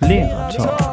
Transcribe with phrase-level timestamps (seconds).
[0.00, 0.88] Lehrer Talk.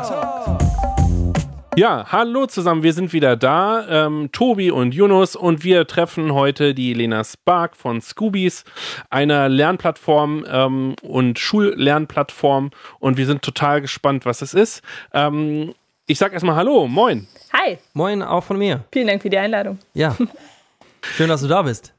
[1.78, 6.74] Ja, hallo zusammen, wir sind wieder da, ähm, Tobi und Yunus und wir treffen heute
[6.74, 8.64] die Lena Spark von Scoobies,
[9.10, 14.84] einer Lernplattform ähm, und Schullernplattform und wir sind total gespannt, was es ist.
[15.14, 15.74] Ähm,
[16.08, 17.28] ich sag erstmal Hallo, moin.
[17.52, 17.78] Hi.
[17.94, 18.86] Moin, auch von mir.
[18.94, 19.80] Vielen Dank für die Einladung.
[19.94, 20.16] Ja.
[21.02, 21.95] Schön, dass du da bist.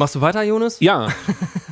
[0.00, 0.80] Machst du weiter, Jonas?
[0.80, 1.08] Ja,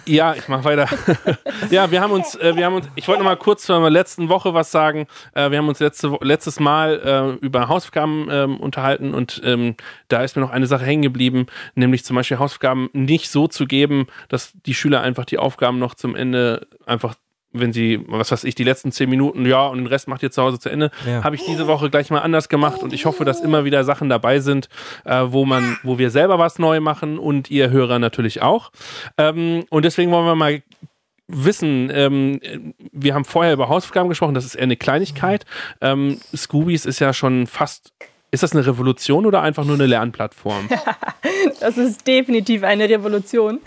[0.05, 0.87] ja, ich mache weiter.
[1.71, 4.29] ja, wir haben uns, äh, wir haben uns, ich wollte noch mal kurz zur letzten
[4.29, 5.07] Woche was sagen.
[5.33, 9.77] Äh, wir haben uns letzte, letztes Mal äh, über Hausaufgaben ähm, unterhalten und ähm,
[10.09, 13.65] da ist mir noch eine Sache hängen geblieben, nämlich zum Beispiel Hausaufgaben nicht so zu
[13.65, 17.15] geben, dass die Schüler einfach die Aufgaben noch zum Ende einfach
[17.53, 20.31] wenn sie, was weiß ich, die letzten zehn Minuten, ja, und den Rest macht ihr
[20.31, 21.25] zu Hause zu Ende, Ja.
[21.25, 24.09] habe ich diese Woche gleich mal anders gemacht und ich hoffe, dass immer wieder Sachen
[24.09, 24.69] dabei sind,
[25.05, 28.71] äh, wo man, wo wir selber was neu machen und ihr Hörer natürlich auch.
[29.17, 30.63] Ähm, und deswegen wollen wir mal
[31.27, 32.41] wissen, ähm,
[32.93, 35.45] wir haben vorher über Hausaufgaben gesprochen, das ist eher eine Kleinigkeit.
[35.81, 37.93] Ähm, Scoobies ist ja schon fast,
[38.31, 40.69] ist das eine Revolution oder einfach nur eine Lernplattform?
[41.61, 43.61] Das ist definitiv eine Revolution.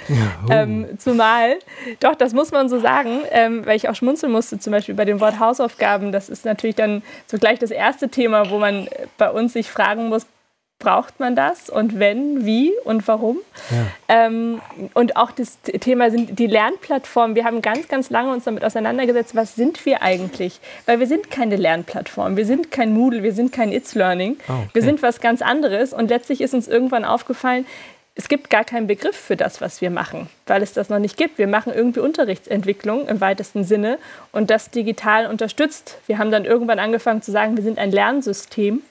[0.50, 1.58] ähm, zumal,
[2.00, 5.06] doch, das muss man so sagen, ähm, weil ich auch schmunzeln musste, zum Beispiel bei
[5.06, 6.12] dem Wort Hausaufgaben.
[6.12, 10.08] Das ist natürlich dann so gleich das erste Thema, wo man bei uns sich fragen
[10.10, 10.26] muss,
[10.82, 13.38] braucht man das und wenn, wie und warum?
[14.10, 14.60] Ähm,
[14.94, 17.36] und auch das Thema sind die Lernplattformen.
[17.36, 20.60] Wir haben ganz, ganz lange uns damit auseinandergesetzt, was sind wir eigentlich?
[20.86, 24.38] Weil wir sind keine Lernplattform, wir sind kein Moodle, wir sind kein It's Learning.
[24.48, 24.70] Ah, okay.
[24.74, 27.66] Wir sind was ganz anderes und letztlich ist uns irgendwann aufgefallen,
[28.16, 31.16] es gibt gar keinen Begriff für das, was wir machen, weil es das noch nicht
[31.16, 31.38] gibt.
[31.38, 34.00] Wir machen irgendwie Unterrichtsentwicklung im weitesten Sinne
[34.34, 35.98] und das digital unterstützt.
[36.08, 38.82] Wir haben dann irgendwann angefangen zu sagen, wir sind ein Lernsystem.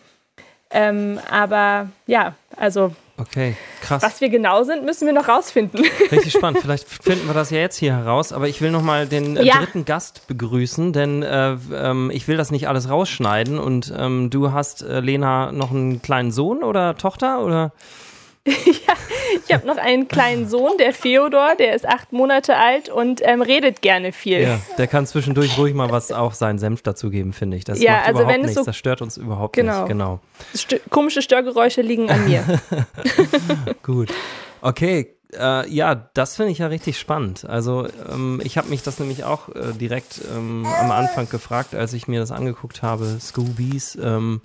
[0.72, 4.02] Ähm, aber ja, also Okay, krass.
[4.02, 5.84] was wir genau sind, müssen wir noch rausfinden.
[6.12, 6.60] Richtig spannend.
[6.62, 8.32] Vielleicht finden wir das ja jetzt hier heraus.
[8.32, 9.58] Aber ich will noch mal den äh, Ja.
[9.58, 13.58] dritten Gast begrüßen, denn äh, ähm, ich will das nicht alles rausschneiden.
[13.58, 17.44] Und ähm, du hast, äh, Lena, noch einen kleinen Sohn oder Tochter?
[17.44, 17.72] Oder?
[19.46, 23.42] Ich habe noch einen kleinen Sohn, der Feodor, der ist acht Monate alt und ähm,
[23.42, 24.40] redet gerne viel.
[24.40, 27.64] Ja, der kann zwischendurch ruhig mal was auch seinen Senf dazugeben, finde ich.
[27.64, 28.60] Das Ja, macht also überhaupt wenn es nichts.
[28.60, 29.78] so- das stört uns überhaupt Genau.
[29.80, 29.88] nicht.
[29.88, 30.20] Genau.
[30.54, 32.44] Stö komische Störgeräusche liegen an mir.
[33.82, 34.10] Gut.
[34.60, 35.14] Okay.
[35.38, 37.44] Äh, ja, das finde ich ja richtig spannend.
[37.44, 41.92] Also ähm, ich habe mich das nämlich auch äh, direkt ähm, am Anfang gefragt, als
[41.92, 44.40] ich mir das angeguckt habe, Scoobies, ähm,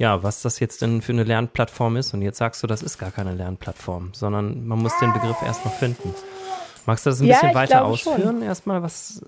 [0.00, 2.14] ja, was das jetzt denn für eine Lernplattform ist.
[2.14, 5.62] Und jetzt sagst du, das ist gar keine Lernplattform, sondern man muss den Begriff erst
[5.66, 6.14] noch finden.
[6.86, 8.14] Magst du das ein Ja, bisschen weiter glaube schon.
[8.14, 8.42] ausführen?
[8.42, 9.22] Erstmal, was.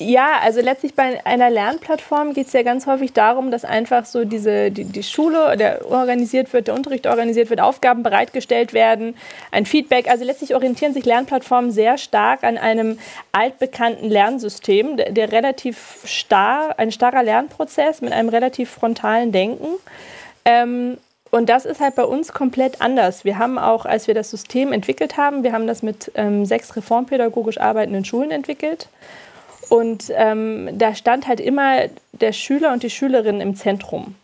[0.00, 4.24] Ja, also letztlich bei einer Lernplattform geht es ja ganz häufig darum, dass einfach so
[4.24, 9.14] diese, die, die Schule der organisiert wird, der Unterricht organisiert wird, Aufgaben bereitgestellt werden,
[9.52, 10.08] ein Feedback.
[10.08, 12.98] Also letztlich orientieren sich Lernplattformen sehr stark an einem
[13.30, 19.68] altbekannten Lernsystem, der, der relativ starr, ein starrer Lernprozess mit einem relativ frontalen Denken.
[20.44, 20.98] Ähm,
[21.30, 23.24] und das ist halt bei uns komplett anders.
[23.24, 26.74] Wir haben auch, als wir das System entwickelt haben, wir haben das mit ähm, sechs
[26.76, 28.88] reformpädagogisch arbeitenden Schulen entwickelt.
[29.72, 34.16] Und ähm, da stand halt immer der Schüler und die Schülerin im Zentrum.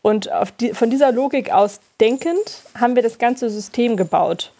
[0.00, 4.50] Und die, von dieser Logik aus denkend haben wir das ganze System gebaut.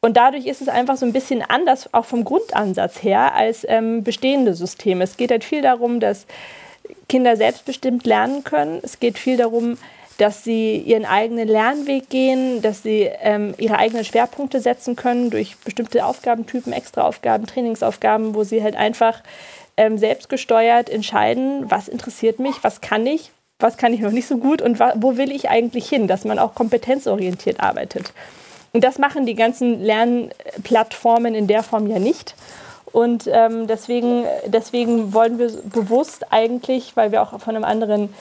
[0.00, 4.02] Und dadurch ist es einfach so ein bisschen anders, auch vom Grundansatz her, als ähm,
[4.02, 5.04] bestehende Systeme.
[5.04, 6.24] Es geht halt viel darum, dass
[7.10, 8.80] Kinder selbstbestimmt lernen können.
[8.82, 9.76] Es geht viel darum,
[10.16, 15.58] dass sie ihren eigenen Lernweg gehen, dass sie ähm, ihre eigenen Schwerpunkte setzen können durch
[15.58, 19.20] bestimmte Aufgabentypen, Extraaufgaben, Trainingsaufgaben, wo sie halt einfach
[19.76, 24.38] ähm, selbstgesteuert entscheiden, was interessiert mich, was kann ich, was kann ich noch nicht so
[24.38, 28.12] gut und wo will ich eigentlich hin, dass man auch kompetenzorientiert arbeitet.
[28.72, 32.34] Und das machen die ganzen Lernplattformen in der Form ja nicht.
[32.92, 38.14] Und ähm, deswegen, deswegen wollen wir bewusst eigentlich, weil wir auch von einem anderen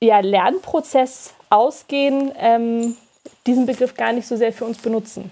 [0.00, 2.96] ja, Lernprozess ausgehen, ähm,
[3.46, 5.30] diesen Begriff gar nicht so sehr für uns benutzen.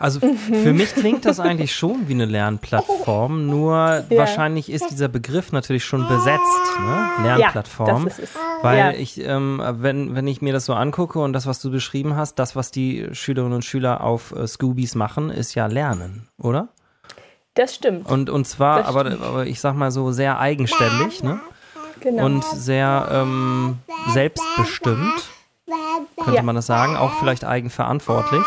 [0.00, 5.50] Also für mich klingt das eigentlich schon wie eine Lernplattform, nur wahrscheinlich ist dieser Begriff
[5.50, 7.08] natürlich schon besetzt, ne?
[7.24, 7.88] Lernplattform.
[7.88, 8.40] Ja, das ist es.
[8.62, 8.90] Weil Ja.
[8.92, 12.36] ich, ähm, wenn, wenn ich mir das so angucke und das, was du beschrieben hast,
[12.38, 16.68] das, was die Schülerinnen und Schüler auf äh, Scoobies machen, ist ja Lernen, oder?
[17.54, 18.08] Das stimmt.
[18.08, 21.40] Und, und zwar, aber, aber ich sag mal so sehr eigenständig, ne?
[21.98, 22.24] Genau.
[22.26, 23.78] Und sehr ähm,
[24.12, 25.28] selbstbestimmt,
[26.16, 26.42] könnte Ja.
[26.42, 28.42] man das sagen, auch vielleicht eigenverantwortlich.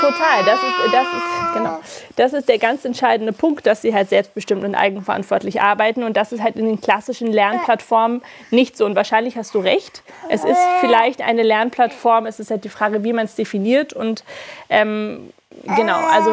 [0.00, 1.78] Total, das ist, das ist, genau.
[2.16, 6.02] Das ist der ganz entscheidende Punkt, dass sie halt selbstbestimmt und eigenverantwortlich arbeiten.
[6.02, 8.84] Und das ist halt in den klassischen Lernplattformen nicht so.
[8.84, 10.02] Und wahrscheinlich hast du recht.
[10.28, 13.92] Es ist vielleicht eine Lernplattform, es ist halt die Frage, wie man es definiert.
[13.92, 14.24] Und
[14.68, 15.32] ähm,
[15.76, 16.30] genau, also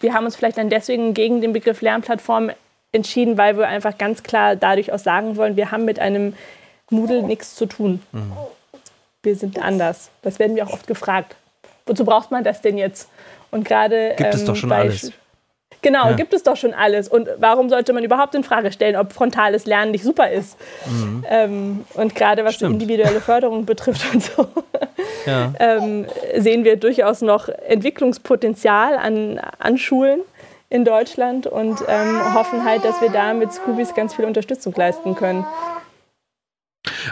[0.00, 2.50] wir haben uns vielleicht dann deswegen gegen den Begriff Lernplattform
[2.92, 6.34] entschieden, weil wir einfach ganz klar dadurch auch sagen wollen, wir haben mit einem
[6.90, 8.02] Moodle nichts zu tun.
[8.12, 8.32] Mhm.
[9.22, 10.10] Wir sind anders.
[10.22, 11.36] Das werden wir auch oft gefragt.
[11.92, 13.10] Wozu braucht man das denn jetzt?
[13.50, 15.12] Und gerade gibt ähm, es doch schon alles.
[15.82, 16.12] Genau, ja.
[16.12, 17.06] gibt es doch schon alles.
[17.06, 20.56] Und warum sollte man überhaupt in Frage stellen, ob frontales Lernen nicht super ist?
[20.86, 21.24] Mhm.
[21.28, 22.80] Ähm, und gerade was Stimmt.
[22.80, 24.48] die individuelle Förderung betrifft und so,
[25.26, 25.52] ja.
[25.58, 26.06] ähm,
[26.38, 30.20] sehen wir durchaus noch Entwicklungspotenzial an, an Schulen
[30.70, 35.14] in Deutschland und ähm, hoffen halt, dass wir da mit Scoobies ganz viel Unterstützung leisten
[35.14, 35.44] können.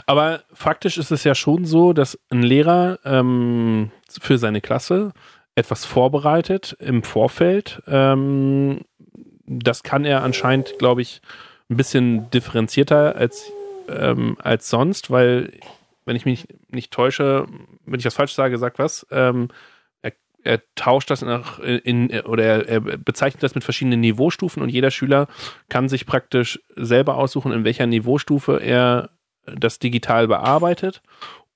[0.07, 3.91] Aber faktisch ist es ja schon so, dass ein Lehrer ähm,
[4.21, 5.13] für seine Klasse
[5.55, 7.83] etwas vorbereitet im Vorfeld.
[7.87, 8.81] Ähm,
[9.47, 11.21] das kann er anscheinend, glaube ich,
[11.69, 13.53] ein bisschen differenzierter als,
[13.89, 15.53] ähm, als sonst, weil,
[16.05, 17.47] wenn ich mich nicht täusche,
[17.85, 19.49] wenn ich das falsch sage, sag was, ähm,
[20.03, 20.13] er,
[20.43, 24.69] er, tauscht das nach in, in oder er, er, bezeichnet das mit verschiedenen Niveaustufen und
[24.69, 25.29] jeder Schüler
[25.69, 29.11] kann sich praktisch selber aussuchen, in welcher Niveaustufe er
[29.47, 31.03] das digital bearbeitet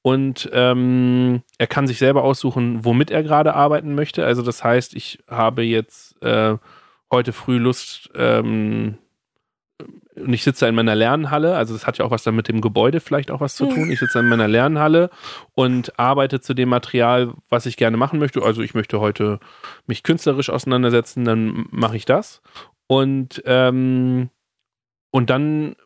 [0.02, 4.26] und ähm, er kann sich selber aussuchen, womit er gerade arbeiten möchte.
[4.26, 6.58] Also das heißt, ich habe jetzt äh,
[7.10, 8.98] heute früh Lust ähm,
[10.14, 12.60] und ich sitze in meiner Lernhalle, also das hat ja auch was dann mit dem
[12.60, 13.90] Gebäude vielleicht auch was zu tun.
[13.90, 15.10] Ich sitze in meiner Lernhalle
[15.54, 18.42] und arbeite zu dem Material, was ich gerne machen möchte.
[18.42, 19.40] Also ich möchte heute
[19.87, 22.42] mich künstlerisch auseinandersetzen, dann mache ich das.
[22.87, 24.28] Und, ähm,
[25.10, 25.76] und dann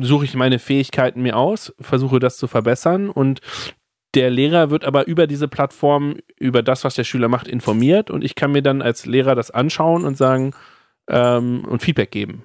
[0.00, 3.40] suche ich meine Fähigkeiten mir aus, versuche das zu verbessern und
[4.14, 8.24] der Lehrer wird aber über diese Plattform, über das, was der Schüler macht, informiert und
[8.24, 10.54] ich kann mir dann als Lehrer das anschauen und sagen
[11.08, 12.44] ähm, und Feedback geben.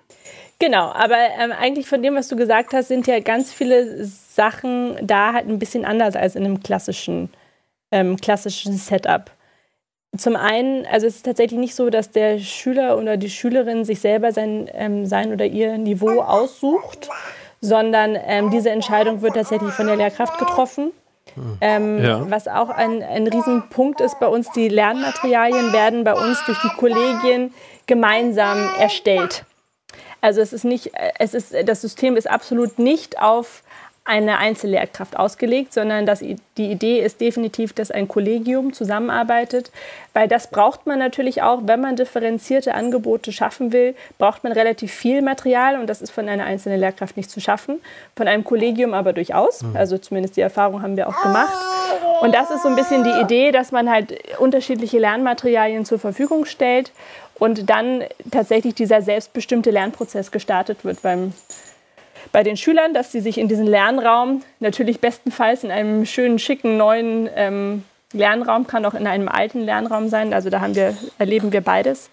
[0.60, 4.96] Genau, aber ähm, eigentlich von dem, was du gesagt hast, sind ja ganz viele Sachen
[5.06, 7.30] da halt ein bisschen anders als in einem klassischen,
[7.92, 9.32] ähm, klassischen Setup.
[10.16, 14.00] Zum einen, also es ist tatsächlich nicht so, dass der Schüler oder die Schülerin sich
[14.00, 17.10] selber sein, ähm, sein oder ihr Niveau aussucht,
[17.62, 20.92] sondern ähm, diese Entscheidung wird tatsächlich von der Lehrkraft getroffen.
[21.62, 22.30] Ähm, ja.
[22.30, 26.76] Was auch ein, ein Riesenpunkt ist bei uns, die Lernmaterialien werden bei uns durch die
[26.78, 27.54] Kollegien
[27.86, 29.46] gemeinsam erstellt.
[30.22, 33.62] Also es ist nicht, es ist, das System ist absolut nicht auf
[34.08, 39.72] eine Einzellehrkraft ausgelegt, sondern dass die Idee ist definitiv, dass ein Kollegium zusammenarbeitet,
[40.14, 44.94] weil das braucht man natürlich auch, wenn man differenzierte Angebote schaffen will, braucht man relativ
[44.94, 47.82] viel Material und das ist von einer einzelnen Lehrkraft nicht zu schaffen,
[48.16, 49.62] von einem Kollegium aber durchaus.
[49.62, 49.76] Mhm.
[49.76, 51.54] Also zumindest die Erfahrung haben wir auch gemacht.
[52.22, 56.46] Und das ist so ein bisschen die Idee, dass man halt unterschiedliche Lernmaterialien zur Verfügung
[56.46, 56.92] stellt
[57.36, 61.34] und dann tatsächlich dieser selbstbestimmte Lernprozess gestartet wird beim
[62.32, 66.78] bei den Schülern, dass sie sich in diesen Lernraum, natürlich bestenfalls in einem schönen, schicken,
[66.78, 67.84] neuen ähm,
[68.14, 72.10] Lernraum, kann auch in einem alten Lernraum sein, also da haben wir, erleben wir beides.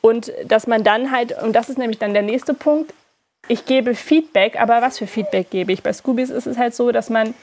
[0.00, 2.92] Und dass man dann halt, und das ist nämlich dann der nächste Punkt,
[3.48, 5.82] ich gebe Feedback, aber was für Feedback gebe ich?
[5.82, 7.34] Bei Scoobies ist es halt so, dass man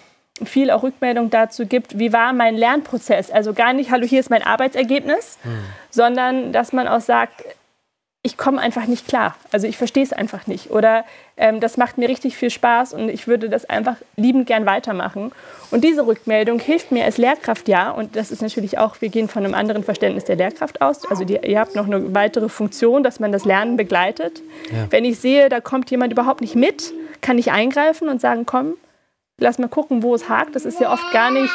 [0.43, 3.31] viel auch Rückmeldung dazu gibt, wie war mein Lernprozess.
[3.31, 5.59] Also gar nicht, hallo, hier ist mein Arbeitsergebnis, mhm.
[5.89, 7.43] sondern dass man auch sagt,
[8.21, 9.35] ich komme einfach nicht klar.
[9.51, 10.71] Also ich verstehe es einfach nicht.
[10.71, 11.05] Oder
[11.37, 15.31] ähm, das macht mir richtig viel Spaß und ich würde das einfach liebend gern weitermachen.
[15.71, 17.91] Und diese Rückmeldung hilft mir als Lehrkraft ja.
[17.91, 21.09] Und das ist natürlich auch, wir gehen von einem anderen Verständnis der Lehrkraft aus.
[21.09, 24.41] Also die, ihr habt noch eine weitere Funktion, dass man das Lernen begleitet.
[24.69, 24.87] Ja.
[24.89, 28.73] Wenn ich sehe, da kommt jemand überhaupt nicht mit, kann ich eingreifen und sagen, komm,
[29.37, 30.57] lass mal gucken, wo es hakt.
[30.57, 31.53] Das ist ja oft gar nicht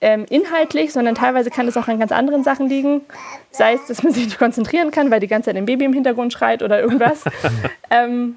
[0.00, 3.02] ähm, inhaltlich, sondern teilweise kann es auch an ganz anderen Sachen liegen.
[3.50, 5.92] Sei es, dass man sich nicht konzentrieren kann, weil die ganze Zeit ein Baby im
[5.92, 7.24] Hintergrund schreit oder irgendwas.
[7.90, 8.36] ähm,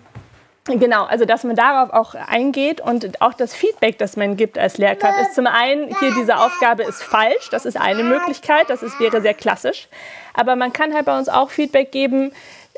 [0.66, 4.78] Genau, also dass man darauf auch eingeht und auch das Feedback, das man gibt als
[4.78, 9.00] Lehrkraft, ist zum einen, hier diese Aufgabe ist falsch, das ist eine Möglichkeit, das ist,
[9.00, 9.88] wäre sehr klassisch.
[10.36, 12.34] Aber man kann halt bei uns auch Feedback geben,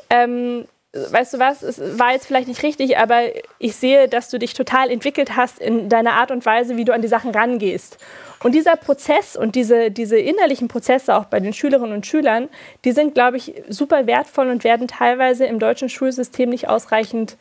[0.08, 3.22] ähm, weißt du was, es war jetzt vielleicht nicht richtig, aber
[3.58, 6.92] ich sehe, dass du dich total entwickelt hast in deiner Art und Weise, wie du
[6.92, 7.96] an die Sachen rangehst.
[8.42, 12.48] Und dieser Prozess und diese, diese innerlichen Prozesse auch bei den Schülerinnen und Schülern,
[12.84, 17.38] die sind, glaube ich, super wertvoll und werden teilweise im deutschen Schulsystem nicht ausreichend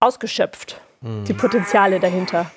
[0.00, 1.24] ausgeschöpft, mhm.
[1.24, 2.50] die Potenziale dahinter.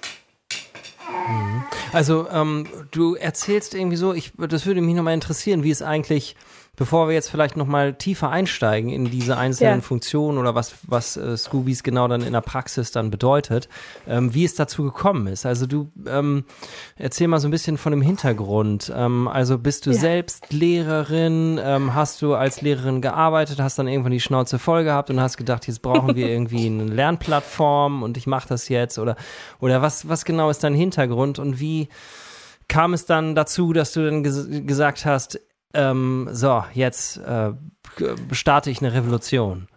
[1.27, 1.63] Mhm.
[1.93, 6.35] Also ähm, du erzählst irgendwie so, ich, das würde mich nochmal interessieren, wie es eigentlich
[6.81, 9.81] bevor wir jetzt vielleicht nochmal tiefer einsteigen in diese einzelnen ja.
[9.81, 13.69] Funktionen oder was, was äh, Scoobies genau dann in der Praxis dann bedeutet,
[14.07, 15.45] ähm, wie es dazu gekommen ist.
[15.45, 16.43] Also du ähm,
[16.95, 18.91] erzähl mal so ein bisschen von dem Hintergrund.
[18.95, 19.99] Ähm, also bist du ja.
[19.99, 25.11] selbst Lehrerin, ähm, hast du als Lehrerin gearbeitet, hast dann irgendwann die Schnauze voll gehabt
[25.11, 29.17] und hast gedacht, jetzt brauchen wir irgendwie eine Lernplattform und ich mache das jetzt oder,
[29.59, 31.89] oder was, was genau ist dein Hintergrund und wie
[32.67, 35.39] kam es dann dazu, dass du dann ges gesagt hast,
[35.73, 37.51] ähm, so, jetzt äh,
[38.31, 39.67] starte ich eine Revolution.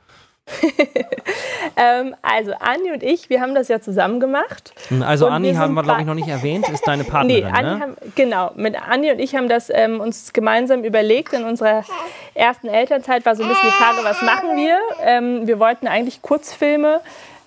[1.77, 4.75] ähm, also Anni und ich, wir haben das ja zusammen gemacht.
[5.01, 7.81] Also Anni haben wir, glaube ich, noch nicht erwähnt, ist deine Partnerin, nee, Anni ne?
[7.81, 11.33] haben, genau, mit Anni und ich haben das ähm, uns gemeinsam überlegt.
[11.33, 11.85] In unserer
[12.35, 14.79] ersten Elternzeit war so ein bisschen die Frage, was machen wir?
[15.03, 17.01] Ähm, wir wollten eigentlich Kurzfilme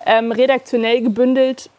[0.05, 1.69] ähm, redaktionell gebündelt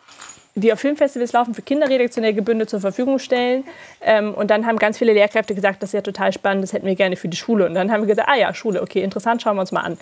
[0.61, 3.65] die auf Filmfestivals laufen, für Kinder redaktionell gebündelt zur Verfügung stellen.
[4.01, 6.87] Ähm, und dann haben ganz viele Lehrkräfte gesagt, das ist ja total spannend, das hätten
[6.87, 7.67] wir gerne für die Schule.
[7.67, 9.99] Und dann haben wir gesagt, ah ja, Schule, okay, interessant, schauen wir uns mal an.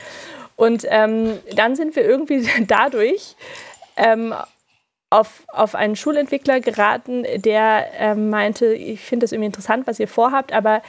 [0.57, 3.37] Und ähm, dann sind wir irgendwie dadurch
[3.97, 4.35] ähm,
[5.11, 10.09] auf, auf einen Schulentwickler geraten, der ähm, meinte, ich finde das irgendwie interessant, was ihr
[10.09, 10.83] vorhabt, aber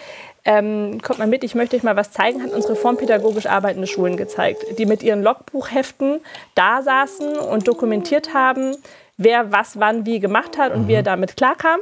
[0.44, 4.18] ähm, kommt mal mit, ich möchte euch mal was zeigen, hat uns reformpädagogisch arbeitende Schulen
[4.18, 6.22] gezeigt, die mit ihren Logbuchheften
[6.56, 8.76] da saßen und dokumentiert haben,
[9.18, 10.88] wer was wann wie gemacht hat und mhm.
[10.88, 11.06] wie er mhm.
[11.06, 11.80] damit klarkam.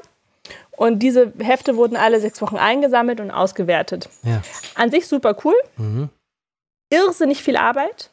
[0.72, 4.10] Und diese Hefte wurden alle sechs Wochen eingesammelt und ausgewertet.
[4.24, 4.42] Ja.
[4.75, 5.56] An sich super cool.
[5.77, 6.10] Mhm.
[6.89, 8.12] Irrsinnig viel Arbeit.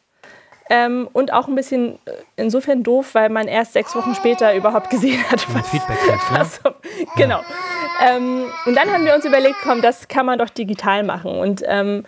[0.70, 4.90] Ähm, und auch ein bisschen äh, insofern doof, weil man erst sechs Wochen später überhaupt
[4.90, 6.38] gesehen hat, was, Feedback kriegt, ne?
[6.38, 6.60] was,
[7.16, 7.40] genau.
[7.40, 8.16] Ja.
[8.16, 11.32] Ähm, und dann haben wir uns überlegt, komm, das kann man doch digital machen.
[11.38, 12.04] Und ähm,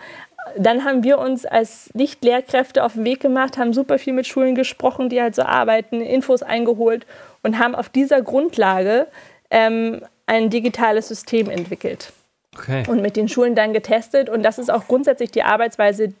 [0.57, 4.55] dann haben wir uns als Nicht-Lehrkräfte auf den Weg gemacht, haben super viel mit Schulen
[4.55, 7.05] gesprochen, die halt so arbeiten, Infos eingeholt
[7.43, 9.07] und haben auf dieser Grundlage
[9.49, 12.11] ähm, ein digitales System entwickelt.
[12.57, 12.83] Okay.
[12.87, 14.29] Und mit den Schulen dann getestet.
[14.29, 16.13] Und das ist auch grundsätzlich die Arbeitsweise,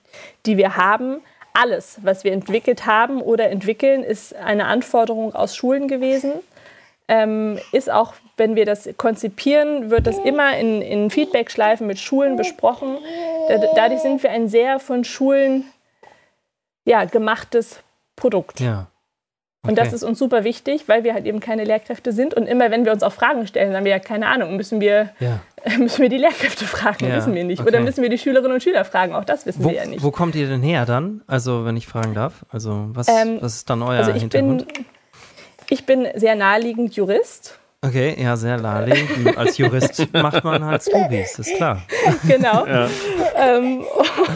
[0.45, 1.21] die wir haben.
[1.53, 6.33] Alles, was wir entwickelt haben oder entwickeln, ist eine Anforderung aus Schulen gewesen.
[7.07, 12.35] Ähm, ist auch, wenn wir das konzipieren, wird das immer in, in Feedback-Schleifen mit Schulen
[12.35, 12.97] besprochen.
[13.75, 15.65] Dadurch sind wir ein sehr von Schulen
[16.83, 17.79] ja, gemachtes
[18.15, 18.59] Produkt.
[18.59, 18.87] Ja.
[19.65, 19.71] Okay.
[19.71, 22.35] Und das ist uns super wichtig, weil wir halt eben keine Lehrkräfte sind.
[22.35, 24.79] Und immer wenn wir uns auch Fragen stellen, dann haben wir ja keine Ahnung, müssen
[24.79, 25.39] wir, ja.
[25.79, 27.15] müssen wir die Lehrkräfte fragen, ja.
[27.15, 27.61] wissen wir nicht.
[27.61, 27.69] Okay.
[27.69, 30.03] Oder müssen wir die Schülerinnen und Schüler fragen, auch das wissen wo, wir ja nicht.
[30.03, 31.23] Wo kommt ihr denn her dann?
[31.25, 32.45] Also wenn ich fragen darf.
[32.49, 34.71] Also was, ähm, was ist dann euer also ich Hintergrund?
[34.71, 34.85] Bin,
[35.69, 37.57] ich bin sehr naheliegend Jurist.
[37.85, 39.37] Okay, ja, sehr naheliegend.
[39.37, 41.81] Als Jurist macht man halt Scoobies, ist klar.
[42.27, 42.65] Genau.
[42.65, 42.89] Ja.
[43.35, 43.83] Ähm,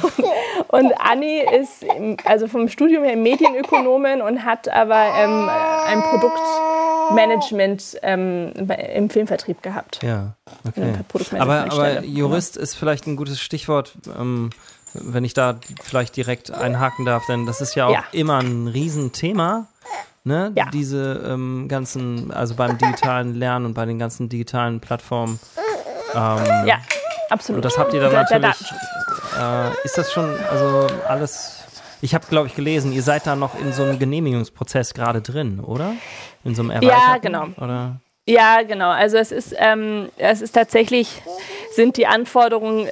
[0.68, 1.86] und Anni ist
[2.26, 5.50] also vom Studium her Medienökonomin und hat aber ähm,
[5.88, 8.52] ein Produktmanagement ähm,
[8.94, 10.00] im Filmvertrieb gehabt.
[10.04, 10.34] Ja,
[10.68, 10.94] okay.
[11.40, 13.94] Aber, aber Jurist ist vielleicht ein gutes Stichwort.
[14.18, 14.52] Ähm,
[14.94, 18.04] wenn ich da vielleicht direkt einhaken darf, denn das ist ja auch ja.
[18.12, 19.68] immer ein Riesenthema
[20.24, 20.52] ne?
[20.56, 20.70] Ja.
[20.72, 25.40] Diese ähm, ganzen, also beim digitalen Lernen und bei den ganzen digitalen Plattformen.
[26.14, 26.80] Ähm, ja,
[27.30, 27.58] absolut.
[27.58, 28.74] Und das habt ihr dann natürlich.
[29.40, 31.64] Äh, ist das schon, also alles.
[32.02, 35.60] Ich habe, glaube ich, gelesen, ihr seid da noch in so einem Genehmigungsprozess gerade drin,
[35.60, 35.94] oder?
[36.46, 37.02] In so einem Erweiterten?
[37.06, 37.48] Ja, genau.
[37.58, 38.00] Oder?
[38.26, 38.90] Ja, genau.
[38.90, 41.22] Also es ist, ähm, es ist tatsächlich,
[41.74, 42.88] sind die Anforderungen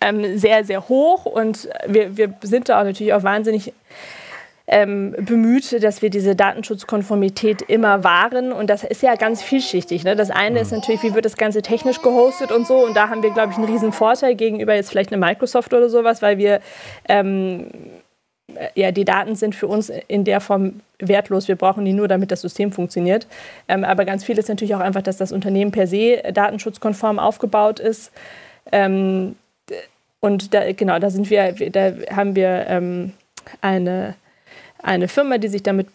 [0.00, 3.72] ähm, sehr, sehr hoch und wir, wir sind da auch natürlich auch wahnsinnig
[4.66, 8.52] ähm, bemüht, dass wir diese Datenschutzkonformität immer wahren.
[8.52, 10.04] Und das ist ja ganz vielschichtig.
[10.04, 10.16] Ne?
[10.16, 12.84] Das eine ist natürlich, wie wird das Ganze technisch gehostet und so.
[12.84, 15.88] Und da haben wir, glaube ich, einen riesen Vorteil gegenüber jetzt vielleicht eine Microsoft oder
[15.88, 16.60] sowas, weil wir
[17.08, 17.68] ähm,
[18.74, 21.48] ja, die Daten sind für uns in der Form wertlos.
[21.48, 23.26] Wir brauchen die nur, damit das System funktioniert.
[23.68, 27.80] Ähm, aber ganz viel ist natürlich auch einfach, dass das Unternehmen per se datenschutzkonform aufgebaut
[27.80, 28.12] ist.
[28.72, 29.36] Ähm,
[30.20, 33.12] und da, genau, da sind wir, da haben wir ähm,
[33.60, 34.14] eine
[34.86, 35.88] eine Firma, die sich damit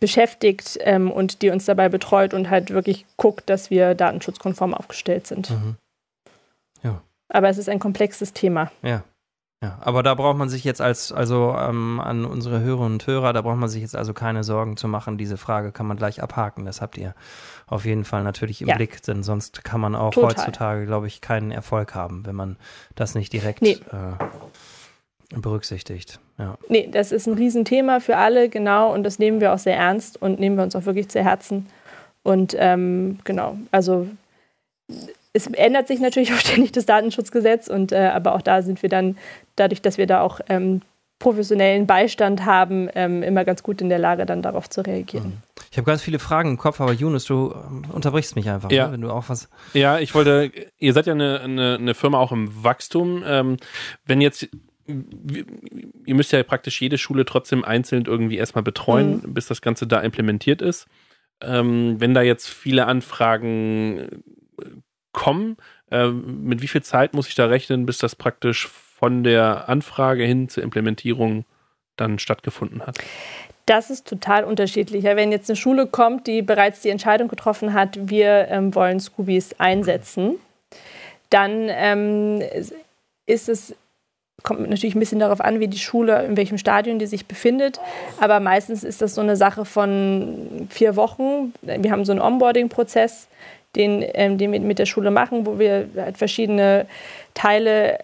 [0.00, 5.26] beschäftigt ähm, und die uns dabei betreut und halt wirklich guckt, dass wir datenschutzkonform aufgestellt
[5.26, 5.50] sind.
[5.50, 5.76] Mhm.
[6.82, 7.02] Ja.
[7.28, 8.72] Aber es ist ein komplexes Thema.
[8.82, 9.04] Ja.
[9.60, 13.32] Ja, aber da braucht man sich jetzt als, also ähm, an unsere Hörerinnen und Hörer,
[13.32, 15.18] da braucht man sich jetzt also keine Sorgen zu machen.
[15.18, 16.64] Diese Frage kann man gleich abhaken.
[16.64, 17.12] Das habt ihr
[17.66, 18.76] auf jeden Fall natürlich im ja.
[18.76, 20.30] Blick, denn sonst kann man auch Total.
[20.30, 22.56] heutzutage, glaube ich, keinen Erfolg haben, wenn man
[22.94, 23.80] das nicht direkt nee.
[23.90, 24.24] äh,
[25.30, 26.20] berücksichtigt.
[26.38, 26.56] Ja.
[26.68, 30.20] Nee, das ist ein Riesenthema für alle, genau, und das nehmen wir auch sehr ernst
[30.20, 31.66] und nehmen wir uns auch wirklich zu Herzen.
[32.22, 34.08] Und ähm, genau, also
[35.32, 38.88] es ändert sich natürlich auch ständig das Datenschutzgesetz, und, äh, aber auch da sind wir
[38.88, 39.16] dann,
[39.56, 40.82] dadurch, dass wir da auch ähm,
[41.18, 45.42] professionellen Beistand haben, ähm, immer ganz gut in der Lage, dann darauf zu reagieren.
[45.70, 48.86] Ich habe ganz viele Fragen im Kopf, aber Yunus, du ähm, unterbrichst mich einfach, ja.
[48.86, 49.48] ne, wenn du auch was.
[49.74, 53.24] Ja, ich wollte, ihr seid ja eine, eine, eine Firma auch im Wachstum.
[53.26, 53.56] Ähm,
[54.06, 54.48] wenn jetzt
[54.88, 59.34] ihr müsst ja praktisch jede Schule trotzdem einzeln irgendwie erstmal betreuen, mhm.
[59.34, 60.86] bis das Ganze da implementiert ist.
[61.40, 64.64] Ähm, wenn da jetzt viele Anfragen äh,
[65.12, 65.56] kommen,
[65.90, 70.24] äh, mit wie viel Zeit muss ich da rechnen, bis das praktisch von der Anfrage
[70.24, 71.44] hin zur Implementierung
[71.96, 72.98] dann stattgefunden hat?
[73.66, 75.04] Das ist total unterschiedlich.
[75.04, 79.54] Wenn jetzt eine Schule kommt, die bereits die Entscheidung getroffen hat, wir ähm, wollen Scoobies
[79.60, 80.36] einsetzen,
[81.28, 82.42] dann ähm,
[83.26, 83.76] ist es
[84.42, 87.80] kommt natürlich ein bisschen darauf an, wie die Schule, in welchem Stadion die sich befindet.
[88.20, 91.52] Aber meistens ist das so eine Sache von vier Wochen.
[91.62, 93.26] Wir haben so einen Onboarding-Prozess,
[93.74, 96.86] den, ähm, den wir mit der Schule machen, wo wir halt verschiedene
[97.34, 97.98] Teile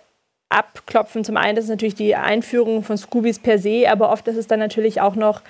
[0.48, 1.24] abklopfen.
[1.24, 4.58] Zum einen ist natürlich die Einführung von Scoobies per se, aber oft ist es dann
[4.58, 5.40] natürlich auch noch,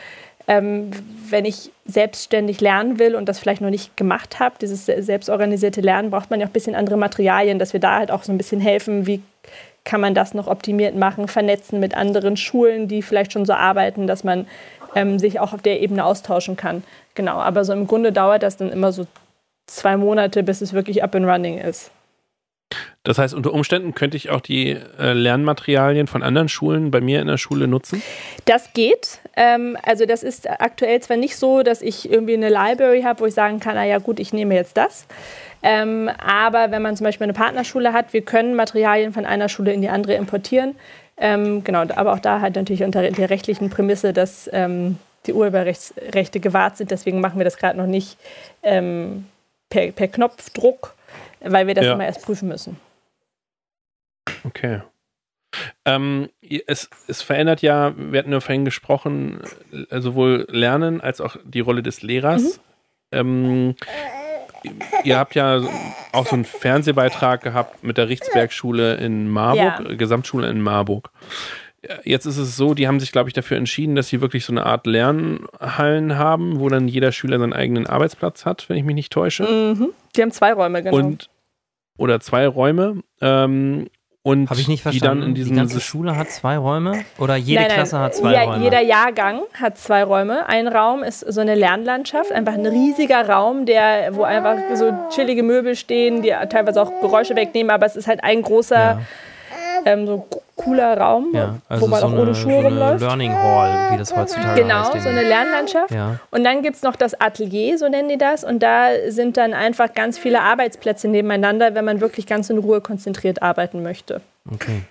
[0.46, 0.90] ähm,
[1.28, 6.10] wenn ich selbstständig lernen will und das vielleicht noch nicht gemacht habe, dieses selbstorganisierte Lernen,
[6.10, 8.38] braucht man ja auch ein bisschen andere Materialien, dass wir da halt auch so ein
[8.38, 9.22] bisschen helfen, wie
[9.84, 14.06] kann man das noch optimiert machen, vernetzen mit anderen Schulen, die vielleicht schon so arbeiten,
[14.06, 14.46] dass man
[14.94, 16.82] ähm, sich auch auf der Ebene austauschen kann.
[17.14, 19.06] Genau, aber so im Grunde dauert das dann immer so
[19.66, 21.90] zwei Monate, bis es wirklich up and running ist.
[23.02, 27.20] Das heißt, unter Umständen könnte ich auch die äh, Lernmaterialien von anderen Schulen bei mir
[27.20, 28.02] in der Schule nutzen?
[28.46, 29.20] Das geht.
[29.36, 33.26] Ähm, also das ist aktuell zwar nicht so, dass ich irgendwie eine Library habe, wo
[33.26, 35.06] ich sagen kann, na ja gut, ich nehme jetzt das.
[35.66, 39.73] Ähm, aber wenn man zum Beispiel eine Partnerschule hat, wir können Materialien von einer Schule
[39.73, 40.75] in die andere importieren.
[41.16, 46.40] Ähm, genau, aber auch da halt natürlich unter der rechtlichen Prämisse, dass ähm, die Urheberrechte
[46.40, 46.90] gewahrt sind.
[46.90, 48.18] Deswegen machen wir das gerade noch nicht
[48.62, 49.25] ähm,
[49.71, 50.94] per, per, Knopfdruck,
[51.40, 51.94] weil wir das ja.
[51.94, 52.78] immer erst prüfen müssen.
[54.44, 54.83] Okay.
[55.87, 56.28] Ähm,
[56.66, 59.40] es, es, verändert ja, wir hatten ja vorhin gesprochen,
[59.88, 62.42] äh, sowohl Lernen als auch die Rolle des Lehrers.
[62.42, 62.61] Mhm.
[63.12, 63.75] Ähm,
[65.04, 65.62] ihr habt ja
[66.12, 69.94] auch so einen Fernsehbeitrag gehabt mit der Richtsbergschule in Marburg, ja.
[69.94, 71.11] Gesamtschule in Marburg.
[72.04, 74.52] Jetzt ist es so, die haben sich, glaube ich, dafür entschieden, dass sie wirklich so
[74.52, 78.94] eine Art Lernhallen haben, wo dann jeder Schüler seinen eigenen Arbeitsplatz hat, wenn ich mich
[78.94, 79.44] nicht täusche.
[79.44, 79.90] Mhm.
[80.16, 80.97] Die haben zwei Räume, genau.
[80.97, 81.28] Und,
[81.99, 83.02] oder zwei Räume.
[83.21, 83.88] Ähm,
[84.26, 85.16] und Habe ich nicht verstanden.
[85.16, 87.04] Die, dann in diesem die ganze Schule hat zwei Räume?
[87.18, 88.64] Oder jede nein, nein, Klasse hat zwei ja, Räume?
[88.64, 90.48] Jeder Jahrgang hat zwei Räume.
[90.48, 95.42] Ein Raum ist so eine Lernlandschaft, einfach ein riesiger Raum, der, wo einfach so chillige
[95.42, 99.00] Möbel stehen, die teilweise auch Geräusche wegnehmen, aber es ist halt ein großer ja
[99.84, 100.26] ähm, so
[100.56, 103.00] cooler Raum, ja, also wo man so auch ohne eine, Schuhe so rumläuft.
[103.00, 104.92] Learning Hall, wie das heutzutage genau, heißt.
[104.92, 105.90] Genau, so eine Lernlandschaft.
[105.90, 106.20] Ja.
[106.30, 108.44] Und dann gibt es noch das Atelier, so nennen die das.
[108.44, 112.80] Und da sind dann einfach ganz viele Arbeitsplätze nebeneinander, wenn man wirklich ganz in Ruhe
[112.80, 114.20] konzentriert arbeiten möchte.
[114.52, 114.82] Okay.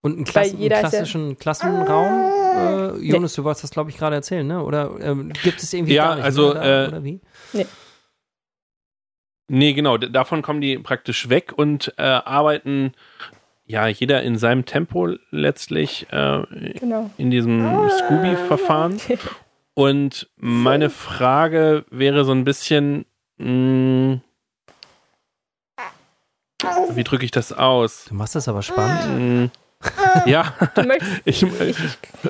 [0.00, 2.32] Und einen, Klassen, einen klassischen ja Klassenraum?
[2.56, 3.36] Äh, Jonas, nee.
[3.36, 4.62] du wolltest das, glaube ich, gerade erzählen, ne?
[4.62, 6.24] Oder ähm, gibt es irgendwie ja, gar nicht?
[6.24, 7.20] Also, oder, äh, oder wie?
[7.52, 7.66] Nee.
[9.50, 9.96] Nee, genau.
[9.96, 12.92] Davon kommen die praktisch weg und äh, arbeiten
[13.68, 16.42] ja, jeder in seinem Tempo letztlich äh,
[16.80, 17.10] genau.
[17.18, 17.88] in diesem ah.
[17.90, 18.98] Scooby-Verfahren.
[19.74, 23.04] Und meine Frage wäre so ein bisschen,
[23.36, 24.20] mh, hm,
[26.94, 28.06] wie drücke ich das aus?
[28.08, 29.04] Du machst das aber spannend.
[29.06, 29.50] Mh,
[30.14, 30.54] hm, ja.
[30.74, 31.78] Du möchtest, ich, ich,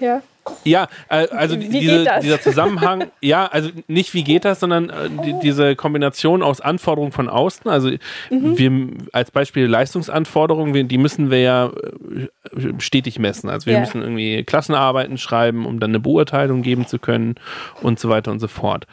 [0.01, 0.20] ja.
[0.64, 5.34] Ja, äh, also diese, dieser Zusammenhang, ja, also nicht wie geht das, sondern äh, die,
[5.42, 7.90] diese Kombination aus Anforderungen von außen, also
[8.30, 8.58] mhm.
[8.58, 12.28] wir als Beispiel Leistungsanforderungen, die müssen wir ja äh,
[12.78, 13.48] stetig messen.
[13.48, 13.80] Also wir ja.
[13.80, 17.37] müssen irgendwie Klassenarbeiten schreiben, um dann eine Beurteilung geben zu können
[17.82, 18.87] und so weiter und so fort.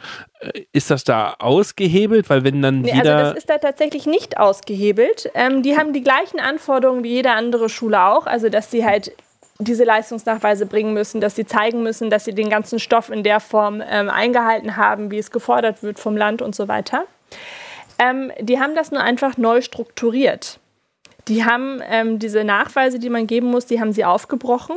[0.72, 2.28] Ist das da ausgehebelt?
[2.28, 5.30] Weil wenn dann nee, also das ist da tatsächlich nicht ausgehebelt.
[5.34, 9.12] Ähm, die haben die gleichen Anforderungen wie jede andere Schule auch, also dass sie halt
[9.58, 13.40] diese Leistungsnachweise bringen müssen, dass sie zeigen müssen, dass sie den ganzen Stoff in der
[13.40, 17.04] Form ähm, eingehalten haben, wie es gefordert wird vom Land und so weiter.
[17.98, 20.58] Ähm, die haben das nur einfach neu strukturiert.
[21.28, 24.76] Die haben ähm, diese Nachweise, die man geben muss, die haben sie aufgebrochen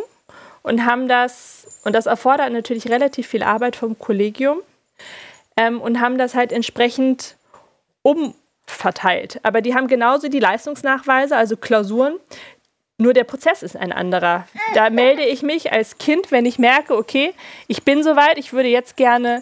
[0.64, 4.60] und haben das, und das erfordert natürlich relativ viel Arbeit vom Kollegium,
[5.60, 7.36] ähm, und haben das halt entsprechend
[8.02, 9.40] umverteilt.
[9.44, 12.16] Aber die haben genauso die Leistungsnachweise, also Klausuren,
[13.00, 14.46] nur der Prozess ist ein anderer.
[14.76, 17.34] Da melde ich mich als Kind, wenn ich merke, okay,
[17.68, 19.42] ich bin soweit, ich würde jetzt gerne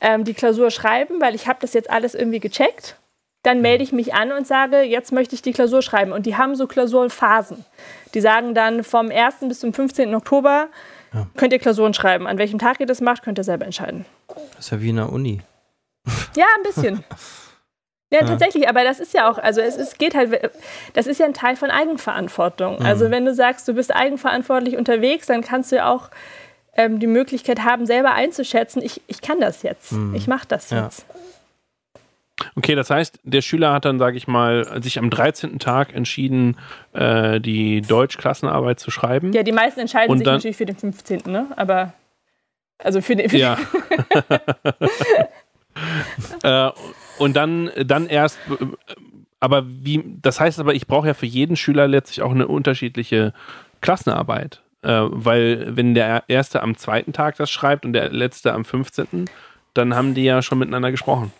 [0.00, 2.96] ähm, die Klausur schreiben, weil ich habe das jetzt alles irgendwie gecheckt.
[3.42, 6.12] Dann melde ich mich an und sage, jetzt möchte ich die Klausur schreiben.
[6.12, 7.64] Und die haben so Klausurenphasen.
[8.14, 9.36] Die sagen dann vom 1.
[9.42, 10.14] bis zum 15.
[10.14, 10.68] Oktober
[11.12, 11.26] ja.
[11.36, 12.26] könnt ihr Klausuren schreiben.
[12.26, 14.06] An welchem Tag ihr das macht, könnt ihr selber entscheiden.
[14.28, 15.42] Das ist ja wie in der Uni.
[16.36, 17.04] Ja, ein bisschen.
[18.12, 20.52] Ja, ja, tatsächlich, aber das ist ja auch, also es, es geht halt,
[20.92, 22.78] das ist ja ein Teil von Eigenverantwortung.
[22.78, 22.86] Mhm.
[22.86, 26.10] Also wenn du sagst, du bist eigenverantwortlich unterwegs, dann kannst du ja auch
[26.76, 30.14] ähm, die Möglichkeit haben, selber einzuschätzen, ich, ich kann das jetzt, mhm.
[30.14, 30.84] ich mache das ja.
[30.84, 31.06] jetzt.
[32.56, 35.58] Okay, das heißt, der Schüler hat dann, sage ich mal, sich am 13.
[35.60, 36.58] Tag entschieden,
[36.92, 39.32] äh, die Deutsch-Klassenarbeit zu schreiben.
[39.32, 41.46] Ja, die meisten entscheiden Und sich natürlich für den 15., ne?
[41.56, 41.92] Aber
[42.78, 43.30] also für den.
[43.30, 43.56] Für ja.
[46.42, 46.70] äh,
[47.18, 48.38] und dann, dann erst,
[49.40, 53.32] aber wie, das heißt aber, ich brauche ja für jeden Schüler letztlich auch eine unterschiedliche
[53.80, 54.62] Klassenarbeit.
[54.84, 59.24] Äh, weil wenn der Erste am zweiten Tag das schreibt und der Letzte am 15.,
[59.72, 61.32] dann haben die ja schon miteinander gesprochen.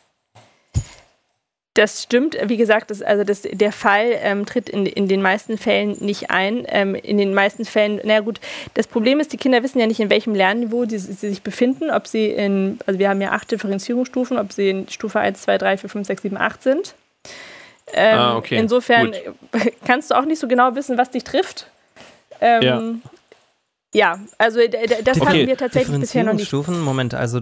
[1.75, 2.37] Das stimmt.
[2.45, 6.31] Wie gesagt, das, also das, der Fall ähm, tritt in, in den meisten Fällen nicht
[6.31, 6.65] ein.
[6.69, 8.39] Ähm, in den meisten Fällen, na gut,
[8.75, 11.91] das Problem ist, die Kinder wissen ja nicht, in welchem Lernniveau sie, sie sich befinden.
[11.91, 15.59] Ob sie in, also wir haben ja acht Differenzierungsstufen, ob sie in Stufe 1, 2,
[15.59, 16.95] 3, 4, 5, 6, 7, 8 sind.
[17.93, 18.57] Ähm, ah, okay.
[18.57, 19.13] Insofern
[19.51, 19.73] Gut.
[19.85, 21.67] kannst du auch nicht so genau wissen, was dich trifft.
[22.41, 23.03] Ähm,
[23.93, 24.15] ja.
[24.17, 24.21] ja.
[24.39, 25.29] also das okay.
[25.29, 26.47] haben wir tatsächlich bisher noch nicht.
[26.47, 27.41] Stufen, Moment, also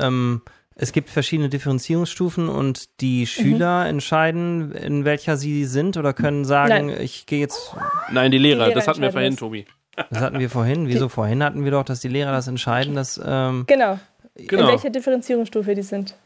[0.00, 0.40] ähm,
[0.76, 3.26] es gibt verschiedene Differenzierungsstufen und die mhm.
[3.26, 3.90] Schüler mhm.
[3.90, 7.00] entscheiden, in welcher sie sind oder können sagen, Nein.
[7.00, 7.76] ich gehe jetzt.
[8.10, 9.66] Nein, die Lehrer, die Lehrer das hatten wir vorhin, Tobi.
[10.10, 10.88] Das hatten wir vorhin.
[10.88, 13.20] Wieso vorhin hatten wir doch, dass die Lehrer das entscheiden, dass.
[13.24, 13.98] Ähm, genau.
[14.34, 14.62] genau.
[14.62, 16.16] In welcher Differenzierungsstufe die sind,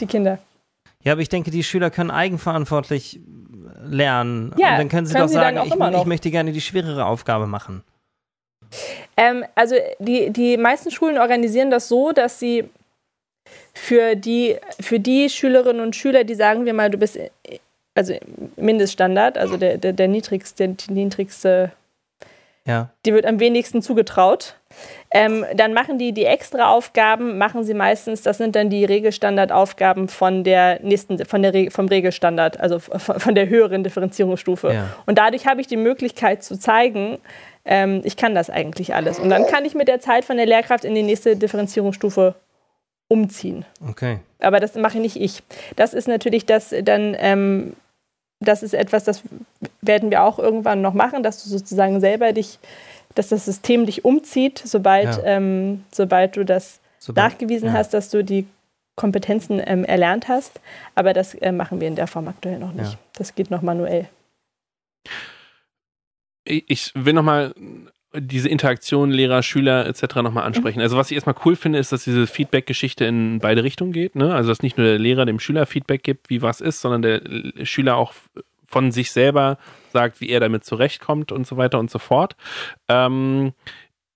[0.00, 0.38] die Kinder.
[1.02, 3.20] Ja, aber ich denke, die Schüler können eigenverantwortlich
[3.82, 4.54] lernen.
[4.58, 7.06] Ja, und dann können sie können doch sie sagen, ich, ich, möchte gerne die schwerere
[7.06, 7.82] Aufgabe machen.
[9.16, 12.64] Ähm, also die, die meisten Schulen organisieren das so, dass sie
[13.74, 17.18] für die, für die Schülerinnen und Schüler, die sagen wir mal, du bist
[17.94, 18.14] also
[18.56, 21.70] Mindeststandard, also der, der, der niedrigste, die niedrigste,
[22.66, 22.90] ja.
[23.06, 24.56] die wird am wenigsten zugetraut.
[25.12, 30.08] Ähm, dann machen die die extra Aufgaben, machen sie meistens, das sind dann die Regelstandardaufgaben
[30.08, 34.72] von der nächsten, von der, vom Regelstandard, also von, von der höheren Differenzierungsstufe.
[34.72, 34.96] Ja.
[35.06, 37.18] Und dadurch habe ich die Möglichkeit zu zeigen,
[37.64, 39.20] ähm, ich kann das eigentlich alles.
[39.20, 42.34] Und dann kann ich mit der Zeit von der Lehrkraft in die nächste Differenzierungsstufe
[43.14, 43.64] umziehen.
[43.88, 44.18] Okay.
[44.40, 45.44] Aber das mache nicht ich.
[45.76, 47.74] Das ist natürlich das dann, ähm,
[48.40, 49.22] das ist etwas, das
[49.80, 52.58] werden wir auch irgendwann noch machen, dass du sozusagen selber dich,
[53.14, 55.22] dass das System dich umzieht, sobald, ja.
[55.24, 57.74] ähm, sobald du das sobald, nachgewiesen ja.
[57.74, 58.48] hast, dass du die
[58.96, 60.60] Kompetenzen ähm, erlernt hast.
[60.96, 62.92] Aber das äh, machen wir in der Form aktuell noch nicht.
[62.92, 62.98] Ja.
[63.12, 64.08] Das geht noch manuell.
[66.44, 67.54] Ich will nochmal
[68.16, 70.16] diese Interaktion Lehrer, Schüler etc.
[70.16, 70.80] nochmal ansprechen.
[70.80, 74.14] Also was ich erstmal cool finde, ist, dass diese Feedback-Geschichte in beide Richtungen geht.
[74.14, 74.34] Ne?
[74.34, 77.64] Also dass nicht nur der Lehrer dem Schüler Feedback gibt, wie was ist, sondern der
[77.64, 78.14] Schüler auch
[78.66, 79.58] von sich selber
[79.92, 82.36] sagt, wie er damit zurechtkommt und so weiter und so fort.
[82.88, 83.52] Ähm,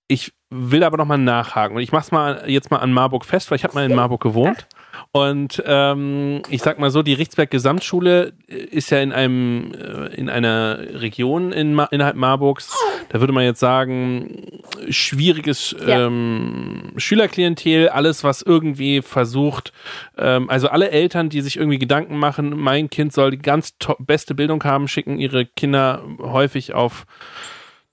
[0.09, 3.51] ich will aber nochmal nachhaken und ich mache es mal jetzt mal an Marburg fest,
[3.51, 4.67] weil ich habe mal in Marburg gewohnt.
[5.13, 10.29] Und ähm, ich sag mal so, die Richtsberg Gesamtschule ist ja in einem äh, in
[10.29, 12.71] einer Region in, innerhalb Marburgs,
[13.09, 16.07] da würde man jetzt sagen, schwieriges ja.
[16.07, 19.73] ähm, Schülerklientel, alles, was irgendwie versucht,
[20.17, 24.35] ähm, also alle Eltern, die sich irgendwie Gedanken machen, mein Kind soll die ganz beste
[24.35, 27.07] Bildung haben, schicken ihre Kinder häufig auf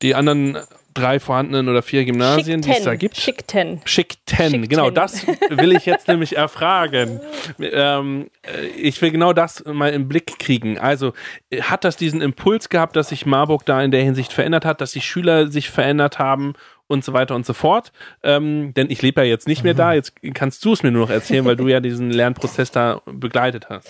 [0.01, 0.57] die anderen
[0.95, 3.17] drei vorhandenen oder vier Gymnasien, die es da gibt.
[3.17, 3.81] Schickten.
[3.85, 4.67] Schickten, Schickten.
[4.67, 7.19] genau, das will ich jetzt nämlich erfragen.
[7.59, 10.79] Ähm, äh, ich will genau das mal im Blick kriegen.
[10.79, 11.13] Also,
[11.61, 14.91] hat das diesen Impuls gehabt, dass sich Marburg da in der Hinsicht verändert hat, dass
[14.91, 16.53] die Schüler sich verändert haben
[16.87, 17.91] und so weiter und so fort.
[18.23, 19.93] Ähm, denn ich lebe ja jetzt nicht mehr da.
[19.93, 23.69] Jetzt kannst du es mir nur noch erzählen, weil du ja diesen Lernprozess da begleitet
[23.69, 23.87] hast.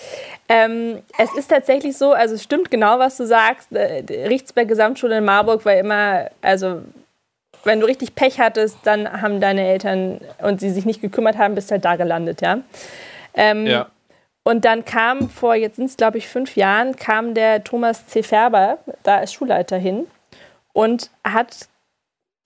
[0.48, 3.72] Ähm, es ist tatsächlich so, also es stimmt genau, was du sagst.
[3.72, 6.82] Äh, Richtsberg Gesamtschule in Marburg war immer, also
[7.64, 11.54] wenn du richtig Pech hattest, dann haben deine Eltern und sie sich nicht gekümmert haben,
[11.54, 12.60] bist halt da gelandet, ja.
[13.34, 13.88] Ähm, ja.
[14.44, 18.22] Und dann kam vor, jetzt sind es glaube ich fünf Jahren, kam der Thomas C.
[18.22, 20.06] Färber da als Schulleiter hin
[20.72, 21.68] und hat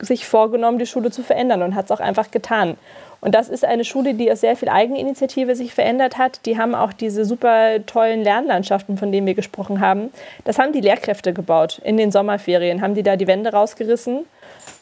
[0.02, 2.76] sich vorgenommen, die Schule zu verändern und hat es auch einfach getan.
[3.20, 6.46] Und das ist eine Schule, die aus sehr viel Eigeninitiative sich verändert hat.
[6.46, 10.10] Die haben auch diese super tollen Lernlandschaften, von denen wir gesprochen haben.
[10.44, 12.80] Das haben die Lehrkräfte gebaut in den Sommerferien.
[12.80, 14.24] Haben die da die Wände rausgerissen,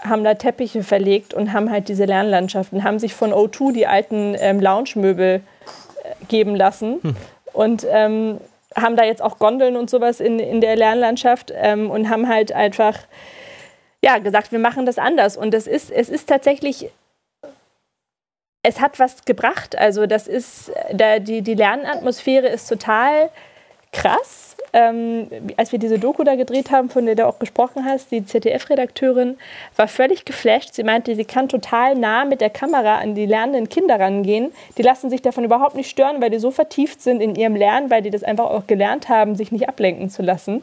[0.01, 4.37] haben da Teppiche verlegt und haben halt diese Lernlandschaften, haben sich von O2 die alten
[4.39, 5.41] ähm, Lounge-Möbel
[6.05, 7.17] äh, geben lassen hm.
[7.53, 8.39] und ähm,
[8.77, 12.53] haben da jetzt auch Gondeln und sowas in, in der Lernlandschaft ähm, und haben halt
[12.53, 12.99] einfach
[14.03, 15.37] ja, gesagt, wir machen das anders.
[15.37, 16.91] Und das ist, es ist tatsächlich,
[18.63, 19.77] es hat was gebracht.
[19.77, 23.31] Also das ist, da, die, die Lernatmosphäre ist total
[23.93, 24.57] krass.
[24.75, 28.25] Ähm, als wir diese Doku da gedreht haben, von der du auch gesprochen hast, die
[28.25, 29.39] ZDF-Redakteurin
[29.77, 30.75] war völlig geflasht.
[30.75, 34.53] Sie meinte, sie kann total nah mit der Kamera an die lernenden Kinder rangehen.
[34.77, 37.91] Die lassen sich davon überhaupt nicht stören, weil die so vertieft sind in ihrem Lernen,
[37.91, 40.63] weil die das einfach auch gelernt haben, sich nicht ablenken zu lassen.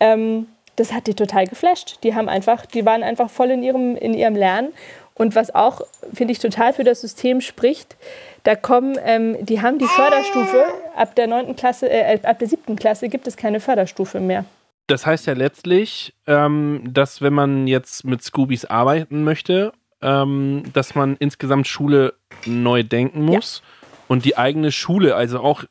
[0.00, 1.98] Ähm, das hat die total geflasht.
[2.02, 4.72] Die haben einfach, die waren einfach voll in ihrem, in ihrem Lernen.
[5.14, 5.80] Und was auch,
[6.12, 7.96] finde ich, total für das System spricht,
[8.42, 10.64] da kommen, ähm, die haben die Förderstufe,
[10.96, 14.44] ab der neunten Klasse, äh, ab der siebten Klasse gibt es keine Förderstufe mehr.
[14.86, 20.94] Das heißt ja letztlich, ähm, dass wenn man jetzt mit Scoobies arbeiten möchte, ähm, dass
[20.94, 23.88] man insgesamt Schule neu denken muss ja.
[24.08, 25.64] und die eigene Schule, also auch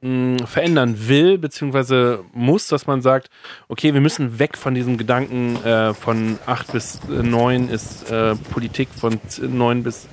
[0.00, 3.30] mh, verändern will, beziehungsweise muss, dass man sagt,
[3.68, 8.88] okay, wir müssen weg von diesem Gedanken äh, von 8 bis 9 ist äh, Politik,
[8.96, 10.08] von 9 bis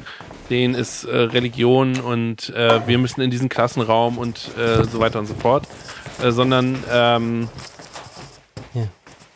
[0.49, 5.19] 10 ist äh, Religion und äh, wir müssen in diesen Klassenraum und äh, so weiter
[5.19, 5.67] und so fort.
[6.21, 7.49] äh, sondern ähm,
[8.73, 8.87] ja,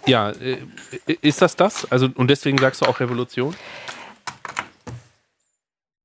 [0.06, 0.58] ja äh,
[1.22, 1.90] ist das das?
[1.92, 3.56] Also und deswegen sagst du auch Revolution?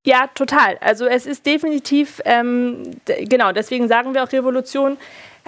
[0.07, 0.77] Ja, total.
[0.79, 4.95] Also es ist definitiv, ähm, genau, deswegen sagen wir auch Revolution.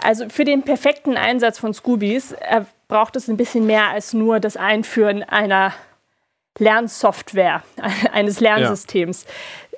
[0.03, 4.41] Also für den perfekten Einsatz von Scoobies äh, braucht es ein bisschen mehr als nur
[4.41, 5.73] das Einführen einer
[6.57, 7.63] Lernsoftware,
[8.11, 9.25] eines Lernsystems.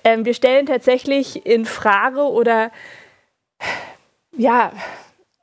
[0.04, 0.14] Ja.
[0.14, 2.72] Ähm, wir stellen tatsächlich in Frage oder
[4.36, 4.72] ja,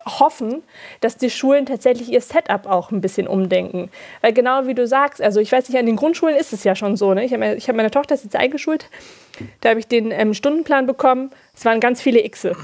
[0.08, 0.62] hoffen,
[1.00, 3.90] dass die Schulen tatsächlich ihr Setup auch ein bisschen umdenken.
[4.20, 6.74] Weil genau wie du sagst, also ich weiß nicht, an den Grundschulen ist es ja
[6.74, 7.14] schon so.
[7.14, 7.24] Ne?
[7.24, 8.88] Ich habe hab meine Tochter jetzt eingeschult,
[9.60, 11.30] da habe ich den ähm, Stundenplan bekommen.
[11.54, 12.56] Es waren ganz viele Xe.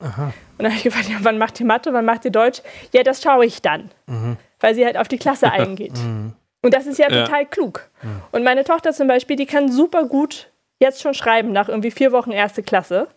[0.00, 0.26] Aha.
[0.26, 2.62] Und dann habe ich gefragt, ja, wann macht ihr Mathe, wann macht ihr Deutsch?
[2.92, 3.90] Ja, das schaue ich dann.
[4.06, 4.36] Mhm.
[4.60, 5.94] Weil sie halt auf die Klasse eingeht.
[5.94, 6.32] Mhm.
[6.62, 7.24] Und das ist ja, ja.
[7.24, 7.88] total klug.
[8.02, 8.22] Mhm.
[8.32, 12.12] Und meine Tochter zum Beispiel, die kann super gut jetzt schon schreiben nach irgendwie vier
[12.12, 13.08] Wochen erste Klasse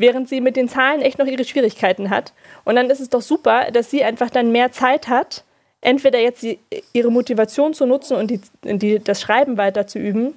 [0.00, 2.32] während sie mit den Zahlen echt noch ihre Schwierigkeiten hat.
[2.64, 5.44] Und dann ist es doch super, dass sie einfach dann mehr Zeit hat,
[5.82, 6.58] entweder jetzt die,
[6.92, 10.34] ihre Motivation zu nutzen und die, die, das Schreiben weiter zu üben,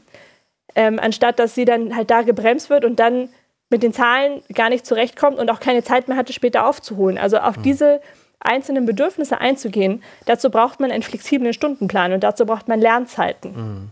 [0.76, 3.30] ähm, anstatt dass sie dann halt da gebremst wird und dann
[3.70, 7.18] mit den Zahlen gar nicht zurechtkommt und auch keine Zeit mehr hatte, später aufzuholen.
[7.18, 7.64] Also auf mhm.
[7.64, 8.02] diese
[8.40, 13.52] einzelnen Bedürfnisse einzugehen, dazu braucht man einen flexiblen Stundenplan und dazu braucht man Lernzeiten.
[13.56, 13.90] Mhm.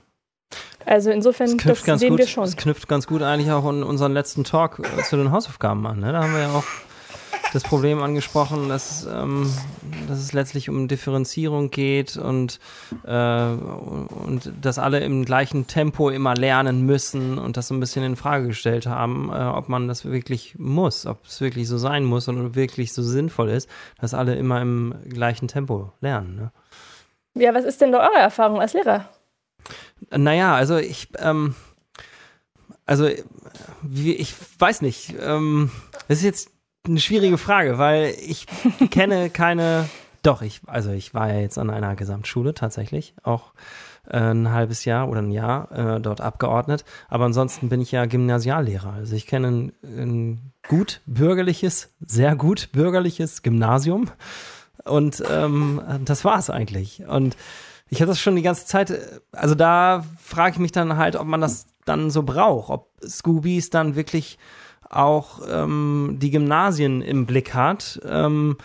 [0.85, 2.43] Also insofern, das, das sehen gut, wir schon.
[2.43, 5.99] Das knüpft ganz gut eigentlich auch in unseren letzten Talk äh, zu den Hausaufgaben an.
[5.99, 6.11] Ne?
[6.11, 6.63] Da haben wir ja auch
[7.53, 9.51] das Problem angesprochen, dass, ähm,
[10.07, 12.59] dass es letztlich um Differenzierung geht und,
[13.03, 18.03] äh, und dass alle im gleichen Tempo immer lernen müssen und das so ein bisschen
[18.03, 22.05] in Frage gestellt haben, äh, ob man das wirklich muss, ob es wirklich so sein
[22.05, 26.35] muss und wirklich so sinnvoll ist, dass alle immer im gleichen Tempo lernen.
[26.35, 26.51] Ne?
[27.33, 29.09] Ja, was ist denn da eure Erfahrung als Lehrer?
[30.09, 31.55] Naja, also ich, ähm,
[32.85, 33.09] also
[33.81, 35.15] wie, ich weiß nicht.
[35.19, 35.71] Ähm,
[36.07, 36.51] das ist jetzt
[36.85, 38.47] eine schwierige Frage, weil ich
[38.91, 39.89] kenne keine.
[40.23, 43.53] Doch, ich, also ich war ja jetzt an einer Gesamtschule tatsächlich, auch
[44.07, 46.85] äh, ein halbes Jahr oder ein Jahr äh, dort abgeordnet.
[47.07, 48.93] Aber ansonsten bin ich ja Gymnasiallehrer.
[48.93, 54.11] Also ich kenne ein, ein gut bürgerliches, sehr gut bürgerliches Gymnasium.
[54.83, 57.05] Und ähm, das war es eigentlich.
[57.05, 57.35] Und
[57.91, 61.27] ich hatte das schon die ganze Zeit, also da frage ich mich dann halt, ob
[61.27, 64.39] man das dann so braucht, ob Scoobies dann wirklich
[64.89, 67.99] auch ähm, die Gymnasien im Blick hat.
[68.05, 68.57] Ähm,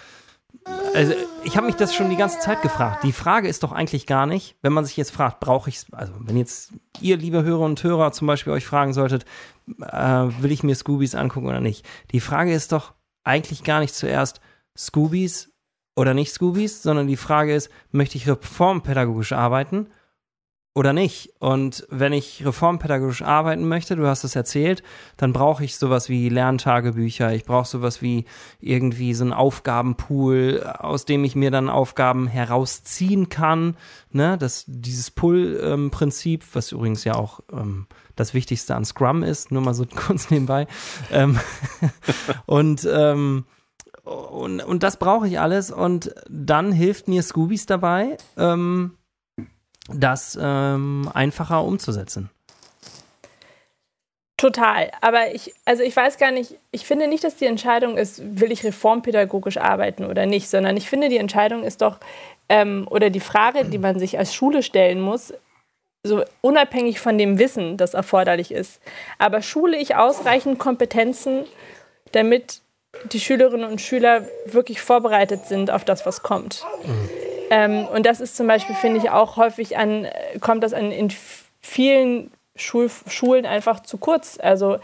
[0.94, 1.12] also
[1.42, 3.02] ich habe mich das schon die ganze Zeit gefragt.
[3.02, 6.12] Die Frage ist doch eigentlich gar nicht, wenn man sich jetzt fragt, brauche ich, also
[6.20, 9.24] wenn jetzt ihr, liebe Hörer und Hörer, zum Beispiel euch fragen solltet,
[9.80, 9.96] äh,
[10.40, 11.84] will ich mir Scoobies angucken oder nicht?
[12.12, 14.40] Die Frage ist doch eigentlich gar nicht zuerst,
[14.76, 15.52] Scoobies
[15.96, 19.88] oder nicht Scoobies, sondern die Frage ist, möchte ich reformpädagogisch arbeiten
[20.76, 21.32] oder nicht?
[21.38, 24.82] Und wenn ich reformpädagogisch arbeiten möchte, du hast es erzählt,
[25.16, 28.26] dann brauche ich sowas wie Lerntagebücher, ich brauche sowas wie
[28.60, 33.78] irgendwie so ein Aufgabenpool, aus dem ich mir dann Aufgaben herausziehen kann.
[34.12, 34.36] Ne?
[34.36, 39.72] Das, dieses Pull-Prinzip, was übrigens ja auch ähm, das Wichtigste an Scrum ist, nur mal
[39.72, 40.66] so kurz nebenbei.
[41.10, 41.40] ähm,
[42.44, 43.46] und ähm,
[44.06, 45.70] und, und das brauche ich alles.
[45.70, 48.96] Und dann hilft mir Scoobies dabei, ähm,
[49.88, 52.30] das ähm, einfacher umzusetzen.
[54.36, 54.92] Total.
[55.00, 58.52] Aber ich, also ich weiß gar nicht, ich finde nicht, dass die Entscheidung ist, will
[58.52, 61.98] ich reformpädagogisch arbeiten oder nicht, sondern ich finde, die Entscheidung ist doch,
[62.48, 65.32] ähm, oder die Frage, die man sich als Schule stellen muss,
[66.04, 68.80] so unabhängig von dem Wissen, das erforderlich ist.
[69.18, 71.44] Aber schule ich ausreichend Kompetenzen,
[72.12, 72.60] damit
[73.04, 76.64] die Schülerinnen und Schüler wirklich vorbereitet sind auf das, was kommt.
[76.84, 77.10] Mhm.
[77.50, 80.08] Ähm, und das ist zum Beispiel, finde ich, auch häufig an,
[80.40, 81.12] kommt das an, in
[81.60, 84.38] vielen Schul Schulen einfach zu kurz.
[84.40, 84.78] Also,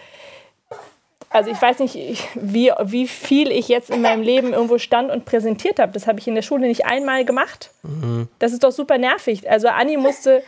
[1.32, 1.96] also ich weiß nicht,
[2.34, 5.92] wie, wie viel ich jetzt in meinem Leben irgendwo stand und präsentiert habe.
[5.92, 7.70] Das habe ich in der Schule nicht einmal gemacht.
[7.82, 8.28] Mhm.
[8.38, 9.50] Das ist doch super nervig.
[9.50, 10.42] Also Anni musste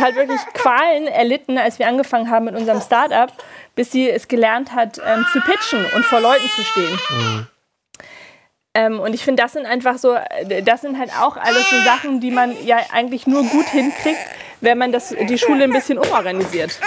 [0.00, 3.32] halt wirklich Qualen erlitten, als wir angefangen haben mit unserem Startup
[3.80, 6.98] bis sie es gelernt hat, ähm, zu pitchen und vor Leuten zu stehen.
[7.10, 7.46] Mhm.
[8.74, 10.16] Ähm, und ich finde, das sind einfach so,
[10.64, 14.20] das sind halt auch alles so Sachen, die man ja eigentlich nur gut hinkriegt,
[14.60, 16.78] wenn man das, die Schule ein bisschen umorganisiert.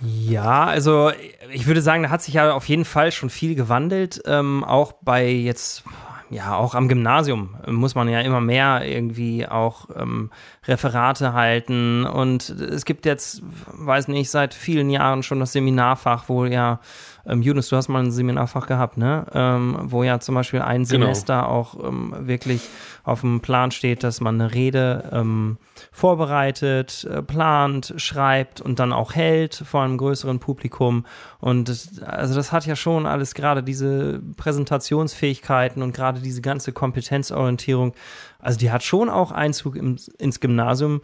[0.00, 1.10] Ja, also
[1.50, 4.20] ich würde sagen, da hat sich ja auf jeden Fall schon viel gewandelt.
[4.26, 5.84] Ähm, auch bei jetzt
[6.30, 10.30] ja, auch am Gymnasium muss man ja immer mehr irgendwie auch ähm,
[10.66, 12.04] Referate halten.
[12.04, 16.80] Und es gibt jetzt, weiß nicht, seit vielen Jahren schon das Seminarfach, wo ja,
[17.26, 19.24] ähm, Jonas, du hast mal ein Seminarfach gehabt, ne?
[19.32, 21.06] Ähm, wo ja zum Beispiel ein genau.
[21.06, 22.60] Semester auch ähm, wirklich
[23.04, 25.56] auf dem Plan steht, dass man eine Rede ähm,
[25.98, 31.04] vorbereitet, äh, plant, schreibt und dann auch hält vor einem größeren Publikum.
[31.40, 36.72] Und das, also das hat ja schon alles gerade diese Präsentationsfähigkeiten und gerade diese ganze
[36.72, 37.94] Kompetenzorientierung,
[38.38, 41.00] also die hat schon auch Einzug im, ins Gymnasium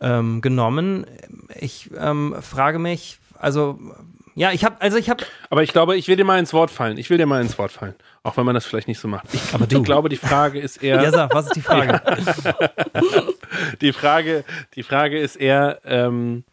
[0.00, 1.04] ähm, genommen.
[1.54, 3.78] Ich ähm, frage mich, also
[4.36, 5.24] ja, ich habe, also ich habe.
[5.48, 6.98] Aber ich glaube, ich will dir mal ins Wort fallen.
[6.98, 7.94] Ich will dir mal ins Wort fallen.
[8.22, 9.32] Auch wenn man das vielleicht nicht so macht.
[9.32, 9.78] Ich, aber du.
[9.78, 11.02] ich glaube, die Frage ist eher.
[11.02, 12.02] Ja, sag, was ist die Frage?
[13.80, 14.44] die Frage,
[14.74, 16.44] die Frage ist eher, ähm,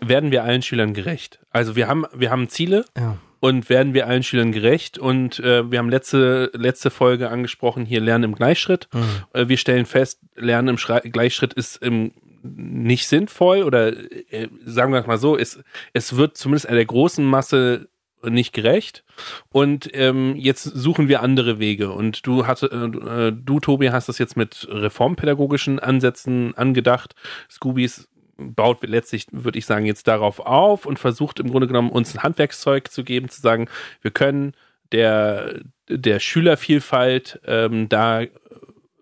[0.00, 1.38] werden wir allen Schülern gerecht?
[1.50, 2.86] Also wir haben, wir haben Ziele.
[2.96, 3.18] Ja.
[3.40, 4.98] Und werden wir allen Schülern gerecht?
[4.98, 8.88] Und äh, wir haben letzte, letzte Folge angesprochen, hier Lernen im Gleichschritt.
[8.92, 9.00] Mhm.
[9.32, 12.12] Äh, wir stellen fest, Lernen im Schrei Gleichschritt ist im
[12.42, 13.96] nicht sinnvoll oder
[14.32, 17.88] äh, sagen wir mal so, es, es wird zumindest einer der großen Masse
[18.30, 19.04] nicht gerecht.
[19.50, 21.90] Und ähm, jetzt suchen wir andere Wege.
[21.90, 27.14] Und du hatte äh, du Tobi hast das jetzt mit reformpädagogischen Ansätzen angedacht.
[27.50, 32.14] Scoobies baut letztlich würde ich sagen jetzt darauf auf und versucht im Grunde genommen uns
[32.14, 33.68] ein Handwerkszeug zu geben zu sagen
[34.00, 34.54] wir können
[34.90, 38.24] der der Schülervielfalt ähm, da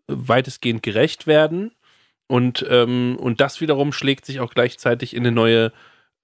[0.08, 1.70] weitestgehend gerecht werden
[2.30, 5.72] und, ähm, und das wiederum schlägt sich auch gleichzeitig in eine neue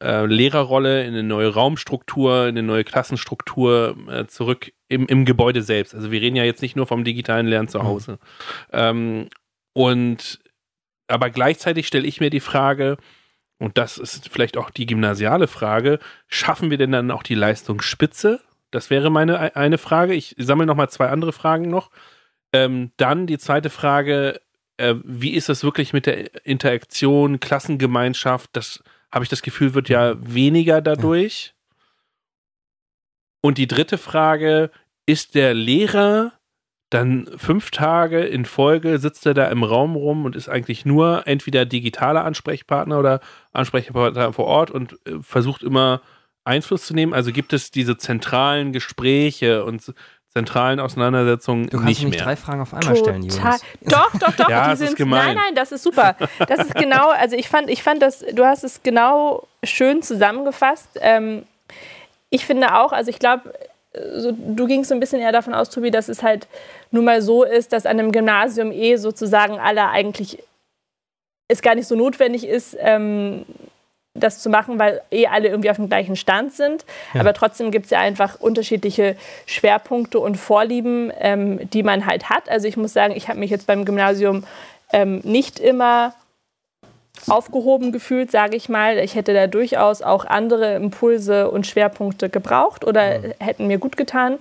[0.01, 5.63] äh, Lehrerrolle, in eine neue Raumstruktur, in eine neue Klassenstruktur äh, zurück im, im Gebäude
[5.63, 5.97] selbst.
[5.97, 7.83] Also wir reden ja jetzt nicht nur vom digitalen Lernen zu mhm.
[7.83, 8.13] Hause.
[8.13, 8.19] Mhm.
[8.73, 9.29] Ähm,
[9.73, 10.39] und
[11.09, 12.99] aber gleichzeitig stelle ich mir die Frage,
[13.59, 18.41] und das ist vielleicht auch die gymnasiale Frage, schaffen wir denn dann auch die Leistungsspitze?
[18.71, 20.15] Das wäre meine eine Frage.
[20.15, 21.91] Ich sammle noch mal zwei andere Fragen noch.
[22.53, 24.41] Ähm, dann die zweite Frage,
[24.77, 28.51] äh, wie ist das wirklich mit der Interaktion, Klassengemeinschaft?
[28.53, 31.55] Das habe ich das Gefühl, wird ja weniger dadurch.
[33.41, 34.71] Und die dritte Frage,
[35.07, 36.33] ist der Lehrer
[36.91, 41.27] dann fünf Tage in Folge, sitzt er da im Raum rum und ist eigentlich nur
[41.27, 43.21] entweder digitaler Ansprechpartner oder
[43.53, 46.01] Ansprechpartner vor Ort und äh, versucht immer
[46.45, 47.13] Einfluss zu nehmen?
[47.13, 49.95] Also gibt es diese zentralen Gespräche und
[50.37, 52.25] zentralen Auseinandersetzungen du kannst nicht nicht mehr.
[52.25, 53.21] drei Fragen auf einmal Total.
[53.21, 53.63] stellen, Jonas.
[53.81, 54.49] Doch, doch, doch.
[54.51, 55.29] ja, die sind, ist gemein.
[55.29, 56.17] Nein, nein, das ist super.
[56.47, 60.91] Das ist genau, also ich fand, ich fand das, du hast es genau schön zusammengefasst.
[61.01, 61.45] Ähm,
[62.29, 63.53] ich finde auch, also ich glaube,
[64.15, 66.47] so, du gingst so ein bisschen eher davon aus, Tobi, dass es halt
[66.91, 70.39] nun mal so ist, dass an einem Gymnasium eh sozusagen alle eigentlich
[71.49, 73.47] es gar nicht so notwendig ist, ähm,
[74.19, 76.85] das zu machen, weil eh alle irgendwie auf dem gleichen Stand sind.
[77.15, 77.21] Ja.
[77.21, 82.49] Aber trotzdem gibt es ja einfach unterschiedliche Schwerpunkte und Vorlieben, ähm, die man halt hat.
[82.49, 84.45] Also ich muss sagen, ich habe mich jetzt beim Gymnasium
[84.93, 86.15] ähm, nicht immer
[87.29, 88.99] aufgehoben gefühlt, sage ich mal.
[88.99, 93.35] Ich hätte da durchaus auch andere Impulse und Schwerpunkte gebraucht oder ja.
[93.39, 94.39] hätten mir gut getan.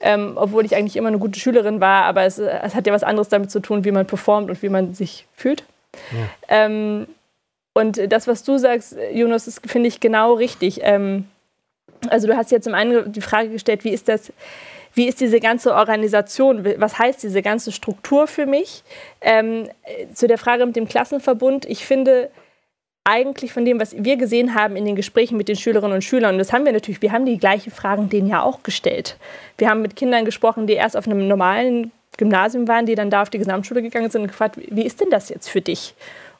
[0.00, 3.04] Ähm, obwohl ich eigentlich immer eine gute Schülerin war, aber es, es, hat ja was
[3.04, 5.64] anderes damit zu tun, wie man performt und wie man sich fühlt.
[6.48, 6.66] Ja.
[7.74, 10.80] Und das, was du sagst, Jonas, ist, finde ich genau richtig.
[10.82, 11.26] Ähm,
[12.08, 14.32] also du hast jetzt zum einen die Frage gestellt, wie ist das,
[14.94, 18.84] wie ist diese ganze Organisation, was heißt diese ganze Struktur für mich?
[19.20, 19.68] Ähm,
[20.14, 22.30] zu der Frage mit dem Klassenverbund, ich finde
[23.02, 26.34] eigentlich von dem, was wir gesehen haben in den Gesprächen mit den Schülerinnen und Schülern,
[26.34, 29.18] und das haben wir natürlich, wir haben die gleichen Fragen denen ja auch gestellt.
[29.58, 33.22] Wir haben mit Kindern gesprochen, die erst auf einem normalen Gymnasium waren, die dann da
[33.22, 35.94] auf die Gesamtschule gegangen sind und gefragt, wie ist denn das jetzt für dich?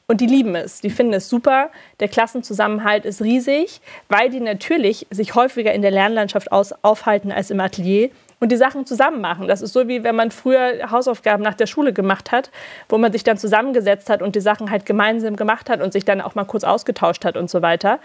[0.07, 1.71] Und die lieben es, die finden es super.
[2.01, 7.51] Der Klassenzusammenhalt ist riesig, weil die natürlich sich häufiger in der Lernlandschaft aus, aufhalten als
[7.51, 9.49] im Atelier und die Sachen zusammen machen.
[9.49, 12.51] Das ist so, wie wenn man früher Hausaufgaben nach der Schule gemacht hat,
[12.91, 16.05] wo man sich dann zusammengesetzt hat und die Sachen halt gemeinsam gemacht hat und sich
[16.05, 17.99] dann auch mal kurz ausgetauscht hat und so weiter.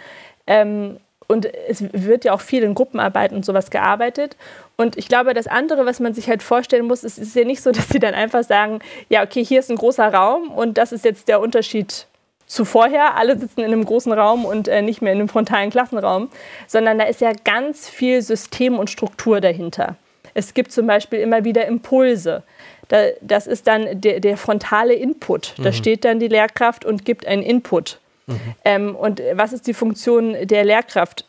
[0.48, 0.98] Ähm,
[1.30, 4.36] und es wird ja auch viel in Gruppenarbeit und sowas gearbeitet.
[4.78, 7.62] Und ich glaube, das andere, was man sich halt vorstellen muss, ist, ist ja nicht
[7.62, 10.92] so, dass sie dann einfach sagen, ja, okay, hier ist ein großer Raum und das
[10.92, 12.08] ist jetzt der Unterschied
[12.48, 13.16] zu vorher.
[13.16, 16.30] Alle sitzen in einem großen Raum und äh, nicht mehr in einem frontalen Klassenraum,
[16.66, 19.98] sondern da ist ja ganz viel System und Struktur dahinter.
[20.34, 22.42] Es gibt zum Beispiel immer wieder Impulse.
[22.88, 25.54] Da, das ist dann der, der frontale Input.
[25.60, 25.74] Da mhm.
[25.74, 28.00] steht dann die Lehrkraft und gibt einen Input.
[28.30, 28.56] Mhm.
[28.64, 31.26] Ähm, und was ist die Funktion der Lehrkraft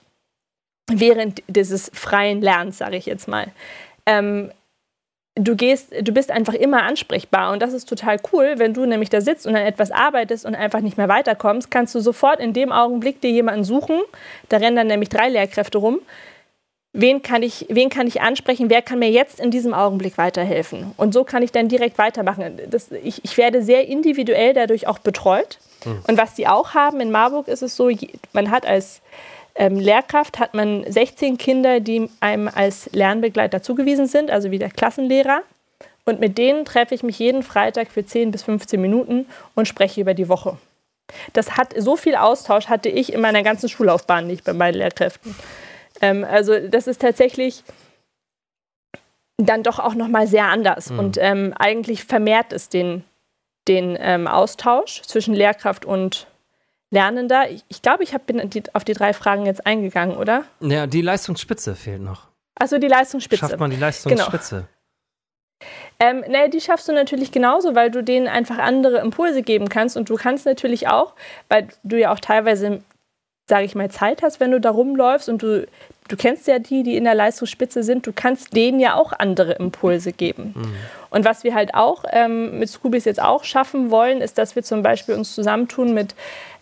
[0.90, 3.48] während dieses freien Lernens, sage ich jetzt mal?
[4.06, 4.50] Ähm,
[5.34, 9.10] du gehst, du bist einfach immer ansprechbar und das ist total cool, wenn du nämlich
[9.10, 12.52] da sitzt und an etwas arbeitest und einfach nicht mehr weiterkommst, kannst du sofort in
[12.52, 14.00] dem Augenblick dir jemanden suchen.
[14.48, 16.00] Da rennen dann nämlich drei Lehrkräfte rum.
[16.92, 18.68] Wen kann, ich, wen kann ich ansprechen?
[18.68, 20.92] Wer kann mir jetzt in diesem Augenblick weiterhelfen?
[20.96, 22.58] Und so kann ich dann direkt weitermachen.
[22.68, 25.58] Das, ich, ich werde sehr individuell dadurch auch betreut.
[25.84, 26.02] Mhm.
[26.08, 27.90] Und was sie auch haben in Marburg ist es so,
[28.32, 29.02] man hat als
[29.54, 34.70] ähm, Lehrkraft hat man 16 Kinder, die einem als Lernbegleiter zugewiesen sind, also wie der
[34.70, 35.42] Klassenlehrer.
[36.04, 40.00] Und mit denen treffe ich mich jeden Freitag für 10 bis 15 Minuten und spreche
[40.00, 40.56] über die Woche.
[41.34, 45.34] Das hat so viel Austausch hatte ich in meiner ganzen Schullaufbahn nicht bei meinen Lehrkräften.
[46.00, 47.62] Ähm, also das ist tatsächlich
[49.36, 50.90] dann doch auch nochmal sehr anders.
[50.90, 50.98] Mhm.
[50.98, 53.04] Und ähm, eigentlich vermehrt es den,
[53.68, 56.26] den ähm, Austausch zwischen Lehrkraft und
[56.90, 57.50] Lernender.
[57.50, 60.44] Ich, ich glaube, ich hab, bin die, auf die drei Fragen jetzt eingegangen, oder?
[60.60, 62.28] Ja, die Leistungsspitze fehlt noch.
[62.54, 63.40] Also die Leistungsspitze.
[63.40, 64.56] Schafft man die Leistungsspitze?
[64.56, 64.66] Genau.
[65.98, 69.96] Ähm, naja, die schaffst du natürlich genauso, weil du denen einfach andere Impulse geben kannst.
[69.96, 71.14] Und du kannst natürlich auch,
[71.48, 72.82] weil du ja auch teilweise,
[73.50, 75.66] sage ich mal, Zeit hast, wenn du da rumläufst und du,
[76.08, 79.52] du kennst ja die, die in der Leistungsspitze sind, du kannst denen ja auch andere
[79.54, 80.54] Impulse geben.
[80.56, 80.74] Mhm.
[81.10, 84.62] Und was wir halt auch ähm, mit Scoobies jetzt auch schaffen wollen, ist, dass wir
[84.62, 86.14] zum Beispiel uns zusammentun mit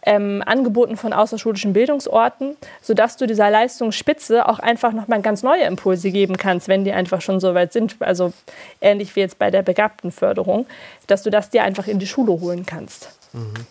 [0.02, 6.10] ähm, Angeboten von außerschulischen Bildungsorten, sodass du dieser Leistungsspitze auch einfach nochmal ganz neue Impulse
[6.10, 7.96] geben kannst, wenn die einfach schon so weit sind.
[8.00, 8.32] Also
[8.80, 10.66] ähnlich wie jetzt bei der Begabtenförderung,
[11.06, 13.10] dass du das dir einfach in die Schule holen kannst.
[13.34, 13.66] Mhm.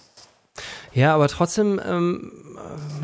[0.97, 2.31] Ja, aber trotzdem ähm,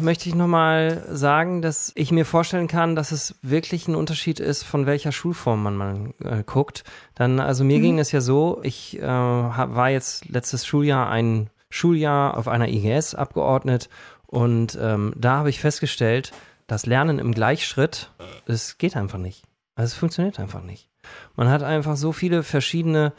[0.01, 4.63] möchte ich nochmal sagen, dass ich mir vorstellen kann, dass es wirklich ein Unterschied ist,
[4.63, 6.85] von welcher Schulform man mal äh, guckt.
[7.13, 7.83] Dann, also mir mhm.
[7.83, 13.13] ging es ja so, ich äh, war jetzt letztes Schuljahr ein Schuljahr auf einer IGS
[13.13, 13.89] abgeordnet
[14.25, 16.31] und ähm, da habe ich festgestellt,
[16.65, 18.09] das Lernen im Gleichschritt,
[18.47, 19.43] es geht einfach nicht.
[19.75, 20.89] Also es funktioniert einfach nicht.
[21.35, 23.13] Man hat einfach so viele verschiedene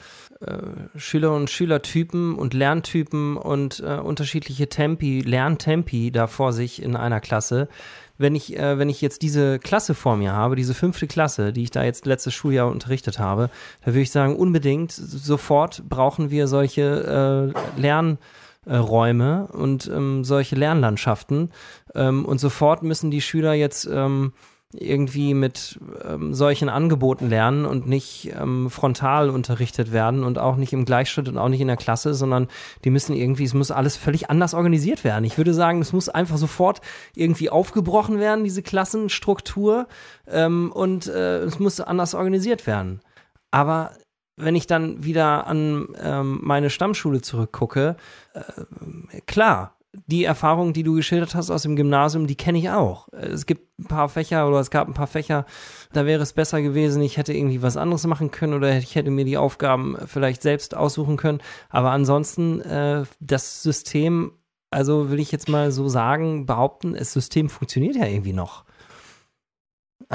[0.97, 7.21] Schüler und Schülertypen und Lerntypen und äh, unterschiedliche Tempi, Lerntempi da vor sich in einer
[7.21, 7.69] Klasse.
[8.17, 11.65] Wenn ich, äh, wenn ich jetzt diese Klasse vor mir habe, diese fünfte Klasse, die
[11.65, 13.51] ich da jetzt letztes Schuljahr unterrichtet habe,
[13.85, 18.19] da würde ich sagen, unbedingt sofort brauchen wir solche äh, Lern-
[18.67, 21.51] äh, und ähm, solche Lernlandschaften.
[21.95, 24.33] Ähm, und sofort müssen die Schüler jetzt ähm,
[24.77, 30.73] irgendwie mit ähm, solchen Angeboten lernen und nicht ähm, frontal unterrichtet werden und auch nicht
[30.73, 32.49] im Gleichschritt und auch nicht in der Klasse, sondern
[32.85, 35.25] die müssen irgendwie, es muss alles völlig anders organisiert werden.
[35.25, 36.81] Ich würde sagen, es muss einfach sofort
[37.15, 39.87] irgendwie aufgebrochen werden, diese Klassenstruktur,
[40.27, 43.01] ähm, und äh, es muss anders organisiert werden.
[43.51, 43.93] Aber
[44.37, 47.97] wenn ich dann wieder an ähm, meine Stammschule zurückgucke,
[48.33, 49.77] äh, klar,
[50.07, 53.09] die Erfahrung, die du geschildert hast aus dem Gymnasium, die kenne ich auch.
[53.13, 55.47] Es gibt ein paar Fächer oder es gab ein paar Fächer,
[55.93, 59.11] da wäre es besser gewesen, ich hätte irgendwie was anderes machen können oder ich hätte
[59.11, 61.41] mir die Aufgaben vielleicht selbst aussuchen können.
[61.69, 64.33] Aber ansonsten, äh, das System,
[64.71, 68.65] also will ich jetzt mal so sagen, behaupten, das System funktioniert ja irgendwie noch.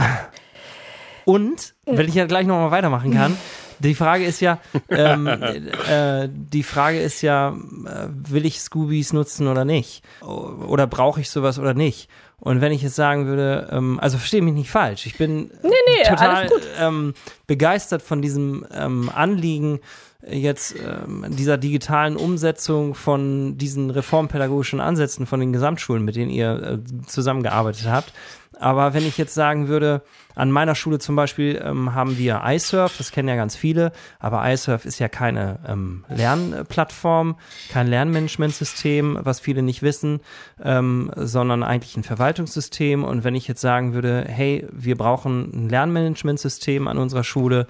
[1.25, 3.37] Und, wenn ich ja gleich nochmal weitermachen kann,
[3.79, 4.59] die Frage ist ja,
[4.89, 10.03] ähm, äh, die Frage ist ja, äh, will ich Scoobies nutzen oder nicht?
[10.21, 12.09] Oder brauche ich sowas oder nicht?
[12.39, 15.69] Und wenn ich jetzt sagen würde, ähm, also verstehe mich nicht falsch, ich bin nee,
[15.87, 16.49] nee, total
[16.79, 17.13] ähm,
[17.47, 19.81] begeistert von diesem ähm, Anliegen,
[20.27, 26.81] jetzt ähm, dieser digitalen Umsetzung von diesen reformpädagogischen Ansätzen von den Gesamtschulen, mit denen ihr
[26.83, 28.13] äh, zusammengearbeitet habt.
[28.59, 30.01] Aber wenn ich jetzt sagen würde,
[30.35, 34.49] an meiner Schule zum Beispiel ähm, haben wir iSurf, das kennen ja ganz viele, aber
[34.49, 37.35] iSurf ist ja keine ähm, Lernplattform,
[37.69, 40.21] kein Lernmanagementsystem, was viele nicht wissen,
[40.63, 43.03] ähm, sondern eigentlich ein Verwaltungssystem.
[43.03, 47.67] Und wenn ich jetzt sagen würde, hey, wir brauchen ein Lernmanagementsystem an unserer Schule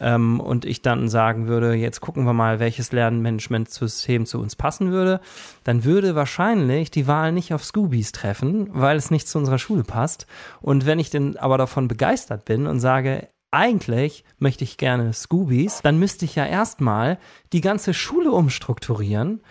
[0.00, 4.90] ähm, und ich dann sagen würde, jetzt gucken wir mal, welches Lernmanagementsystem zu uns passen
[4.90, 5.20] würde,
[5.64, 9.84] dann würde wahrscheinlich die Wahl nicht auf Scoobies treffen, weil es nicht zu unserer Schule
[9.84, 10.26] passt.
[10.60, 15.12] Und wenn ich denn aber davon begeistert begeistert bin und sage, eigentlich möchte ich gerne
[15.12, 17.18] Scoobies, dann müsste ich ja erstmal
[17.52, 19.42] die ganze Schule umstrukturieren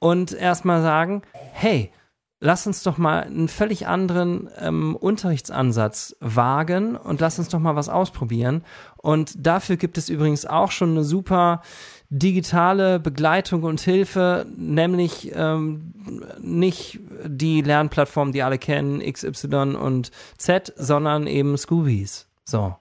[0.00, 1.22] und erstmal sagen,
[1.52, 1.92] hey,
[2.40, 7.76] lass uns doch mal einen völlig anderen ähm, Unterrichtsansatz wagen und lass uns doch mal
[7.76, 8.64] was ausprobieren.
[8.96, 11.62] Und dafür gibt es übrigens auch schon eine super
[12.14, 15.94] digitale Begleitung und Hilfe, nämlich ähm,
[16.40, 22.26] nicht die Lernplattform, die alle kennen, XY und Z, sondern eben Scoobies.
[22.44, 22.76] So.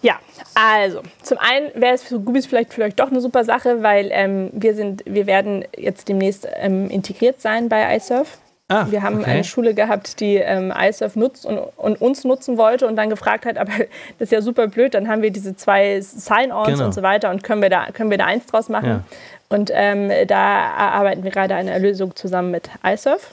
[0.00, 0.20] Ja,
[0.54, 4.50] also zum einen wäre es für Scoobies vielleicht vielleicht doch eine super Sache, weil ähm,
[4.52, 8.38] wir sind, wir werden jetzt demnächst ähm, integriert sein bei iSurf.
[8.70, 9.30] Ah, wir haben okay.
[9.30, 13.46] eine Schule gehabt, die ähm, iSurf nutzt und, und, uns nutzen wollte und dann gefragt
[13.46, 13.72] hat, aber
[14.18, 16.84] das ist ja super blöd, dann haben wir diese zwei Sign-ons genau.
[16.84, 18.88] und so weiter und können wir da, können wir da eins draus machen.
[18.88, 19.04] Ja.
[19.48, 23.30] Und ähm, da arbeiten wir gerade an einer Lösung zusammen mit iSurf.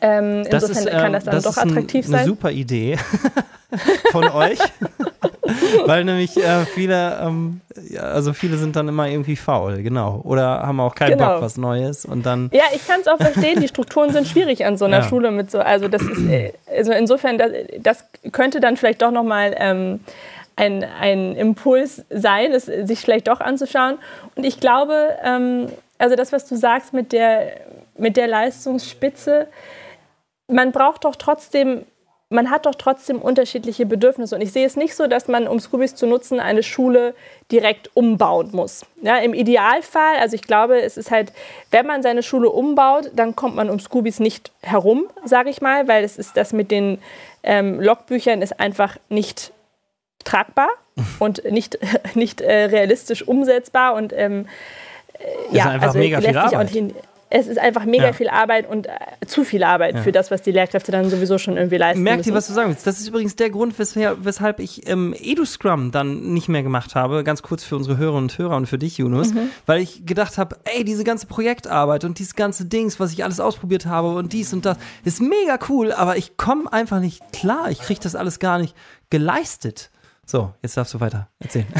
[0.00, 2.20] Ähm, insofern ist, kann das dann das doch attraktiv ein, sein.
[2.20, 2.98] Eine super Idee
[4.12, 4.58] von euch.
[5.86, 10.20] Weil nämlich äh, viele, ähm, ja, also viele sind dann immer irgendwie faul, genau.
[10.24, 11.34] Oder haben auch keinen genau.
[11.34, 12.50] Bock was Neues und dann.
[12.52, 15.08] Ja, ich kann es auch verstehen, die Strukturen sind schwierig an so einer ja.
[15.08, 19.10] Schule mit so, also das ist, äh, also insofern, das, das könnte dann vielleicht doch
[19.10, 20.00] nochmal ähm,
[20.56, 23.98] ein, ein Impuls sein, es sich vielleicht doch anzuschauen.
[24.34, 25.68] Und ich glaube, ähm,
[25.98, 27.60] also das, was du sagst mit der,
[27.96, 29.48] mit der Leistungsspitze,
[30.48, 31.84] man braucht doch trotzdem
[32.28, 34.34] man hat doch trotzdem unterschiedliche Bedürfnisse.
[34.34, 37.14] Und ich sehe es nicht so, dass man, um Scoobies zu nutzen, eine Schule
[37.52, 38.84] direkt umbauen muss.
[39.02, 41.32] Ja, Im Idealfall, also ich glaube, es ist halt,
[41.70, 45.86] wenn man seine Schule umbaut, dann kommt man um Scoobies nicht herum, sage ich mal,
[45.86, 46.98] weil es ist das mit den
[47.44, 49.52] ähm, Logbüchern ist einfach nicht
[50.24, 50.70] tragbar
[51.20, 51.78] und nicht,
[52.14, 54.48] nicht äh, realistisch umsetzbar und ähm,
[55.18, 56.94] äh, ja, also lässt sich auch nicht,
[57.28, 58.12] es ist einfach mega ja.
[58.12, 58.90] viel Arbeit und äh,
[59.26, 60.02] zu viel Arbeit ja.
[60.02, 62.30] für das, was die Lehrkräfte dann sowieso schon irgendwie leisten Merkt müssen.
[62.30, 62.86] ihr, was du sagen willst?
[62.86, 67.24] Das ist übrigens der Grund, weshalb, ich ähm, EduScrum dann nicht mehr gemacht habe.
[67.24, 69.34] Ganz kurz für unsere Hörerinnen und Hörer und für dich, Yunus.
[69.34, 69.50] Mhm.
[69.66, 73.40] Weil ich gedacht habe, ey, diese ganze Projektarbeit und dieses ganze Dings, was ich alles
[73.40, 77.70] ausprobiert habe und dies und das, ist mega cool, aber ich komme einfach nicht klar.
[77.70, 78.76] Ich kriege das alles gar nicht
[79.10, 79.90] geleistet.
[80.26, 81.66] So, jetzt darfst du weiter erzählen.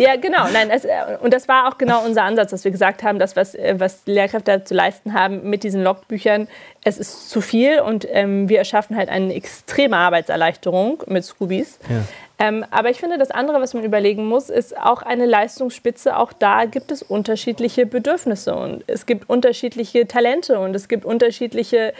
[0.00, 0.48] Ja, genau.
[0.50, 3.36] Nein, das, äh, und das war auch genau unser Ansatz, dass wir gesagt haben, dass
[3.36, 6.48] was, äh, was Lehrkräfte zu leisten haben mit diesen Logbüchern,
[6.82, 11.78] es ist zu viel und ähm, wir erschaffen halt eine extreme Arbeitserleichterung mit Scoobies.
[11.90, 12.00] Ja.
[12.38, 16.16] Ähm, aber ich finde, das andere, was man überlegen muss, ist auch eine Leistungsspitze.
[16.16, 21.92] Auch da gibt es unterschiedliche Bedürfnisse und es gibt unterschiedliche Talente und es gibt unterschiedliche,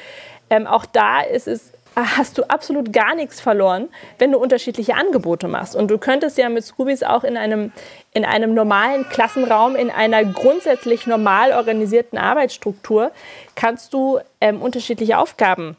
[0.48, 3.88] ähm, auch da ist es hast du absolut gar nichts verloren,
[4.18, 5.76] wenn du unterschiedliche Angebote machst.
[5.76, 7.72] Und du könntest ja mit Scoobies auch in einem,
[8.12, 13.12] in einem normalen Klassenraum, in einer grundsätzlich normal organisierten Arbeitsstruktur,
[13.54, 15.76] kannst du ähm, unterschiedliche Aufgabentypen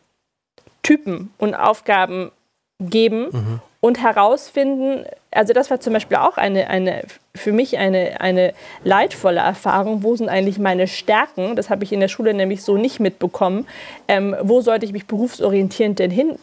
[1.38, 2.32] und Aufgaben
[2.80, 7.02] geben mhm und herausfinden, also das war zum Beispiel auch eine, eine
[7.36, 8.54] für mich eine, eine
[8.84, 12.78] leidvolle Erfahrung, wo sind eigentlich meine Stärken, das habe ich in der Schule nämlich so
[12.78, 13.68] nicht mitbekommen,
[14.08, 16.38] ähm, wo sollte ich mich berufsorientierend denn hin,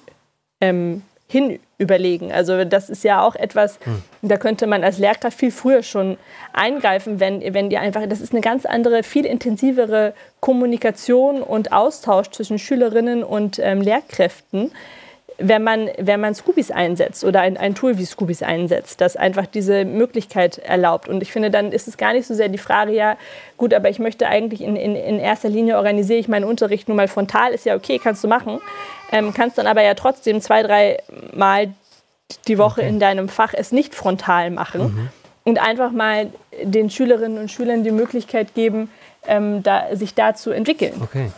[0.60, 2.32] ähm, hin überlegen.
[2.32, 4.02] Also das ist ja auch etwas, hm.
[4.22, 6.18] da könnte man als Lehrkraft viel früher schon
[6.52, 12.30] eingreifen, wenn, wenn die einfach, das ist eine ganz andere, viel intensivere Kommunikation und Austausch
[12.30, 14.72] zwischen Schülerinnen und ähm, Lehrkräften
[15.40, 19.46] wenn man, wenn man Scoobies einsetzt oder ein, ein Tool wie Scoobies einsetzt, das einfach
[19.46, 21.08] diese Möglichkeit erlaubt.
[21.08, 23.16] Und ich finde, dann ist es gar nicht so sehr die Frage, ja,
[23.56, 26.96] gut, aber ich möchte eigentlich in, in, in erster Linie organisiere ich meinen Unterricht nur
[26.96, 28.58] mal frontal, ist ja okay, kannst du machen.
[29.12, 30.98] Ähm, kannst dann aber ja trotzdem zwei, drei
[31.32, 31.72] Mal
[32.48, 32.90] die Woche okay.
[32.90, 35.08] in deinem Fach es nicht frontal machen mhm.
[35.44, 36.30] und einfach mal
[36.62, 38.90] den Schülerinnen und Schülern die Möglichkeit geben,
[39.26, 41.00] ähm, da, sich da zu entwickeln.
[41.00, 41.30] Okay.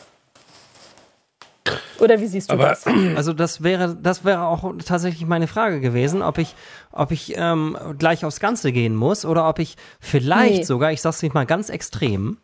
[1.98, 2.84] Oder wie siehst du Aber, das?
[3.16, 6.54] Also das wäre, das wäre auch tatsächlich meine Frage gewesen, ob ich,
[6.92, 10.62] ob ich ähm, gleich aufs Ganze gehen muss oder ob ich vielleicht nee.
[10.64, 12.38] sogar, ich sag's nicht mal ganz extrem,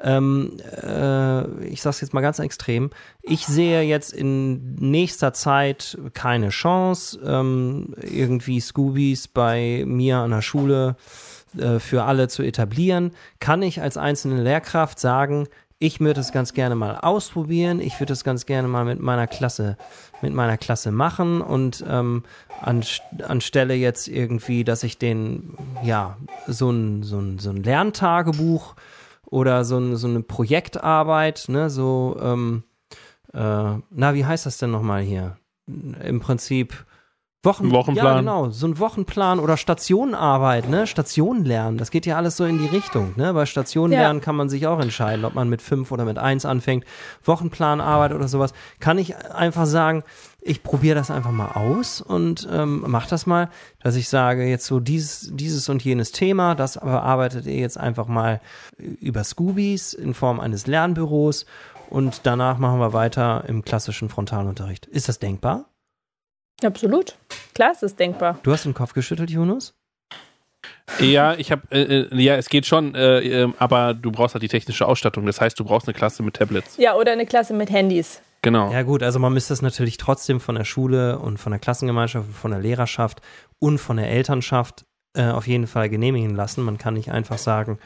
[0.00, 2.90] ähm, äh, ich sag's jetzt mal ganz extrem,
[3.22, 10.42] ich sehe jetzt in nächster Zeit keine Chance, ähm, irgendwie Scoobies bei mir an der
[10.42, 10.96] Schule
[11.58, 13.10] äh, für alle zu etablieren.
[13.40, 15.48] Kann ich als einzelne Lehrkraft sagen,
[15.82, 17.80] ich würde es ganz gerne mal ausprobieren.
[17.80, 19.78] Ich würde es ganz gerne mal mit meiner Klasse,
[20.20, 22.22] mit meiner Klasse machen und ähm,
[22.60, 22.84] an,
[23.26, 28.76] anstelle jetzt irgendwie, dass ich den, ja, so ein, so ein, so ein Lerntagebuch
[29.24, 32.62] oder so, ein, so eine Projektarbeit, ne, so, ähm,
[33.32, 33.38] äh,
[33.90, 35.38] na, wie heißt das denn nochmal hier?
[35.66, 36.84] Im Prinzip
[37.42, 38.04] Wochen, Wochenplan.
[38.04, 38.50] Ja, genau.
[38.50, 40.86] So ein Wochenplan oder Stationenarbeit, ne?
[40.86, 41.78] Stationen lernen.
[41.78, 43.32] Das geht ja alles so in die Richtung, ne?
[43.32, 44.00] Bei Stationen ja.
[44.00, 46.84] lernen kann man sich auch entscheiden, ob man mit fünf oder mit eins anfängt.
[47.24, 48.52] Wochenplanarbeit oder sowas.
[48.78, 50.04] Kann ich einfach sagen,
[50.42, 53.48] ich probiere das einfach mal aus und ähm, mach das mal,
[53.82, 58.06] dass ich sage, jetzt so dieses, dieses und jenes Thema, das bearbeitet ihr jetzt einfach
[58.06, 58.42] mal
[58.76, 61.46] über Scoobies in Form eines Lernbüros
[61.88, 64.84] und danach machen wir weiter im klassischen Frontalunterricht.
[64.86, 65.69] Ist das denkbar?
[66.64, 67.16] Absolut.
[67.54, 68.38] Klar ist es denkbar.
[68.42, 69.74] Du hast den Kopf geschüttelt, Jonas?
[70.98, 74.42] Ja, ich habe, äh, äh, ja, es geht schon, äh, äh, aber du brauchst halt
[74.42, 75.24] die technische Ausstattung.
[75.24, 76.76] Das heißt, du brauchst eine Klasse mit Tablets.
[76.76, 78.20] Ja, oder eine Klasse mit Handys.
[78.42, 78.72] Genau.
[78.72, 82.26] Ja gut, also man müsste es natürlich trotzdem von der Schule und von der Klassengemeinschaft,
[82.32, 83.20] von der Lehrerschaft
[83.58, 84.86] und von der Elternschaft
[85.18, 86.62] auf jeden Fall genehmigen lassen.
[86.62, 87.78] Man kann nicht einfach sagen,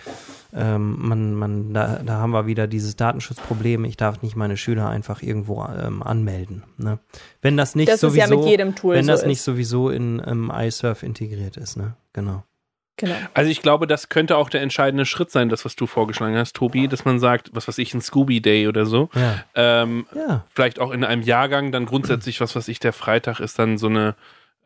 [0.55, 3.85] ähm, man, man, da, da haben wir wieder dieses Datenschutzproblem.
[3.85, 6.65] Ich darf nicht meine Schüler einfach irgendwo ähm, anmelden.
[6.77, 6.99] Ne?
[7.41, 10.23] Wenn das nicht das sowieso, ja mit jedem Tool wenn das so nicht sowieso in
[10.27, 11.95] ähm, iSurf integriert ist, ne?
[12.13, 12.45] Genau.
[12.97, 13.17] Genau.
[13.33, 16.55] Also ich glaube, das könnte auch der entscheidende Schritt sein, das, was du vorgeschlagen hast,
[16.55, 19.09] Tobi, dass man sagt, was weiß ich, ein Scooby Day oder so.
[19.15, 19.45] Ja.
[19.57, 20.45] Ähm, ja.
[20.55, 23.89] Vielleicht auch in einem Jahrgang dann grundsätzlich, was weiß ich, der Freitag ist dann so
[23.89, 24.15] eine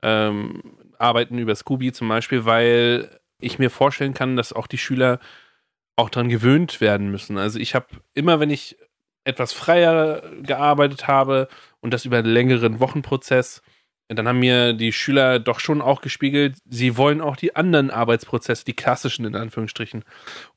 [0.03, 0.63] ähm,
[0.99, 5.21] Arbeiten über Scooby zum Beispiel, weil ich mir vorstellen kann, dass auch die Schüler
[5.97, 7.39] auch daran gewöhnt werden müssen.
[7.39, 8.77] Also ich habe immer, wenn ich
[9.25, 11.49] etwas freier gearbeitet habe
[11.81, 13.63] und das über einen längeren Wochenprozess,
[14.17, 18.65] dann haben mir die Schüler doch schon auch gespiegelt, sie wollen auch die anderen Arbeitsprozesse,
[18.65, 20.03] die klassischen in Anführungsstrichen,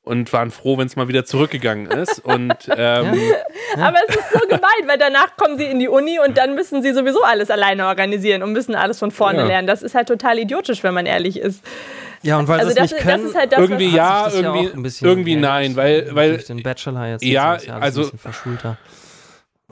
[0.02, 2.18] und waren froh, wenn es mal wieder zurückgegangen ist.
[2.24, 3.86] Und ähm, ja.
[3.86, 6.82] Aber es ist so gemein, weil danach kommen sie in die Uni und dann müssen
[6.82, 9.46] sie sowieso alles alleine organisieren und müssen alles von vorne ja.
[9.46, 9.66] lernen.
[9.66, 11.62] Das ist halt total idiotisch, wenn man ehrlich ist.
[12.22, 15.36] Ja, und weil also sie es nicht können, halt das, irgendwie ja, irgendwie, ja irgendwie
[15.36, 18.78] nein, weil, weil durch den Bachelor jetzt ja, ja also verschulter.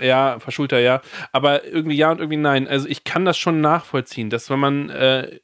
[0.01, 1.03] Ja, verschulter, ja.
[1.33, 2.69] Aber irgendwie ja und irgendwie nein.
[2.69, 5.39] Also ich kann das schon nachvollziehen, dass wenn man äh,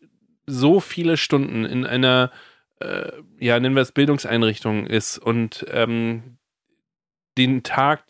[0.46, 2.30] so viele Stunden in einer,
[2.80, 6.38] äh, ja, nennen wir es Bildungseinrichtung ist und ähm,
[7.36, 8.04] den Tag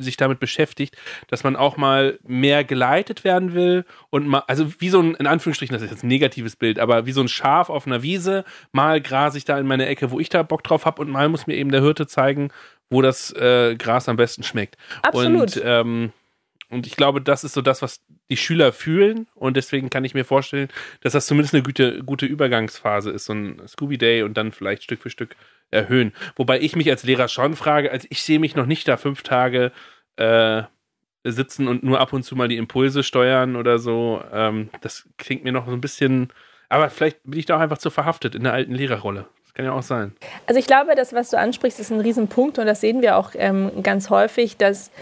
[0.00, 0.96] sich damit beschäftigt,
[1.26, 5.26] dass man auch mal mehr geleitet werden will und mal, also wie so ein, in
[5.26, 8.44] Anführungsstrichen, das ist jetzt ein negatives Bild, aber wie so ein Schaf auf einer Wiese,
[8.70, 11.28] mal grase ich da in meine Ecke, wo ich da Bock drauf habe und mal
[11.28, 12.50] muss mir eben der Hirte zeigen,
[12.90, 14.76] wo das äh, Gras am besten schmeckt.
[15.02, 15.56] Absolut.
[15.56, 16.12] Und, ähm,
[16.70, 19.26] und ich glaube, das ist so das, was die Schüler fühlen.
[19.34, 20.68] Und deswegen kann ich mir vorstellen,
[21.00, 24.82] dass das zumindest eine gute, gute Übergangsphase ist, so ein Scooby Day und dann vielleicht
[24.82, 25.36] Stück für Stück
[25.70, 26.12] erhöhen.
[26.36, 29.22] Wobei ich mich als Lehrer schon frage, also ich sehe mich noch nicht da fünf
[29.22, 29.72] Tage
[30.16, 30.62] äh,
[31.24, 34.22] sitzen und nur ab und zu mal die Impulse steuern oder so.
[34.32, 36.32] Ähm, das klingt mir noch so ein bisschen.
[36.68, 39.26] Aber vielleicht bin ich da auch einfach zu verhaftet in der alten Lehrerrolle.
[39.58, 40.12] Kann ja auch sein.
[40.46, 43.32] Also ich glaube, das, was du ansprichst, ist ein Riesenpunkt und das sehen wir auch
[43.34, 44.92] ähm, ganz häufig, dass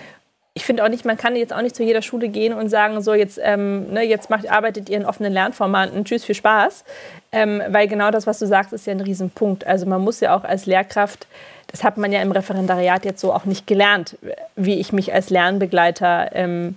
[0.54, 3.02] ich finde auch nicht, man kann jetzt auch nicht zu jeder Schule gehen und sagen,
[3.02, 6.84] so jetzt, ähm, ne, jetzt macht, arbeitet ihr in offenen Lernformaten, tschüss, viel Spaß.
[7.32, 9.66] Ähm, weil genau das, was du sagst, ist ja ein Riesenpunkt.
[9.66, 11.26] Also man muss ja auch als Lehrkraft,
[11.66, 14.16] das hat man ja im Referendariat jetzt so auch nicht gelernt,
[14.54, 16.76] wie ich mich als Lernbegleiter ähm,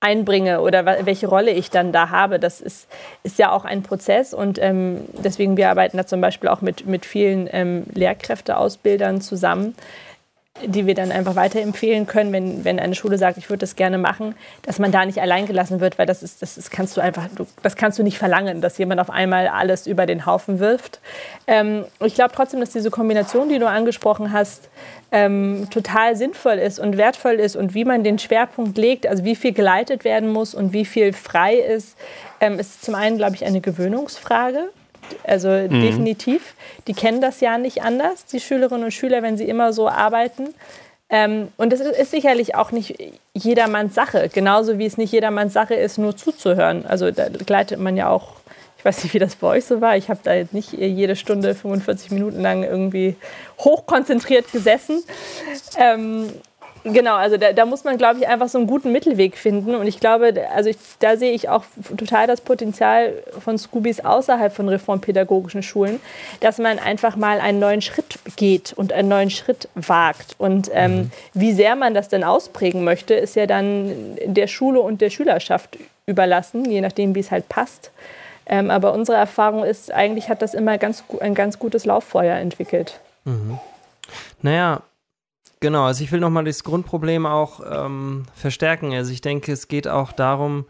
[0.00, 2.38] einbringe oder welche Rolle ich dann da habe.
[2.38, 2.88] Das ist,
[3.22, 6.86] ist ja auch ein Prozess und ähm, deswegen wir arbeiten da zum Beispiel auch mit,
[6.86, 9.74] mit vielen ähm, Lehrkräfteausbildern zusammen,
[10.64, 13.98] die wir dann einfach weiterempfehlen können, wenn, wenn eine Schule sagt, ich würde das gerne
[13.98, 17.00] machen, dass man da nicht allein gelassen wird, weil das ist, das ist, kannst du
[17.00, 17.28] einfach,
[17.62, 21.00] das kannst du nicht verlangen, dass jemand auf einmal alles über den Haufen wirft.
[21.46, 24.68] Ähm, ich glaube trotzdem, dass diese Kombination, die du angesprochen hast,
[25.12, 29.36] ähm, total sinnvoll ist und wertvoll ist und wie man den Schwerpunkt legt, also wie
[29.36, 31.96] viel geleitet werden muss und wie viel frei ist,
[32.40, 34.70] ähm, ist zum einen, glaube ich, eine Gewöhnungsfrage.
[35.24, 35.80] Also mhm.
[35.80, 36.54] definitiv.
[36.86, 40.54] Die kennen das ja nicht anders, die Schülerinnen und Schüler, wenn sie immer so arbeiten.
[41.08, 42.96] Ähm, und es ist sicherlich auch nicht
[43.32, 46.84] jedermanns Sache, genauso wie es nicht jedermanns Sache ist, nur zuzuhören.
[46.84, 48.32] Also da gleitet man ja auch,
[48.76, 49.96] ich weiß nicht, wie das bei euch so war.
[49.96, 53.14] Ich habe da jetzt nicht jede Stunde 45 Minuten lang irgendwie
[53.60, 55.04] hochkonzentriert gesessen.
[55.78, 56.28] Ähm,
[56.88, 59.74] Genau, also da, da muss man, glaube ich, einfach so einen guten Mittelweg finden.
[59.74, 61.64] Und ich glaube, also ich, da sehe ich auch
[61.96, 66.00] total das Potenzial von Scoobies außerhalb von reformpädagogischen Schulen,
[66.40, 70.36] dass man einfach mal einen neuen Schritt geht und einen neuen Schritt wagt.
[70.38, 71.10] Und ähm, mhm.
[71.34, 75.78] wie sehr man das denn ausprägen möchte, ist ja dann der Schule und der Schülerschaft
[76.06, 77.90] überlassen, je nachdem, wie es halt passt.
[78.48, 83.00] Ähm, aber unsere Erfahrung ist, eigentlich hat das immer ganz, ein ganz gutes Lauffeuer entwickelt.
[83.24, 83.58] Mhm.
[84.40, 84.82] Naja,
[85.60, 88.92] Genau, also ich will nochmal das Grundproblem auch ähm, verstärken.
[88.92, 90.66] Also ich denke, es geht auch darum,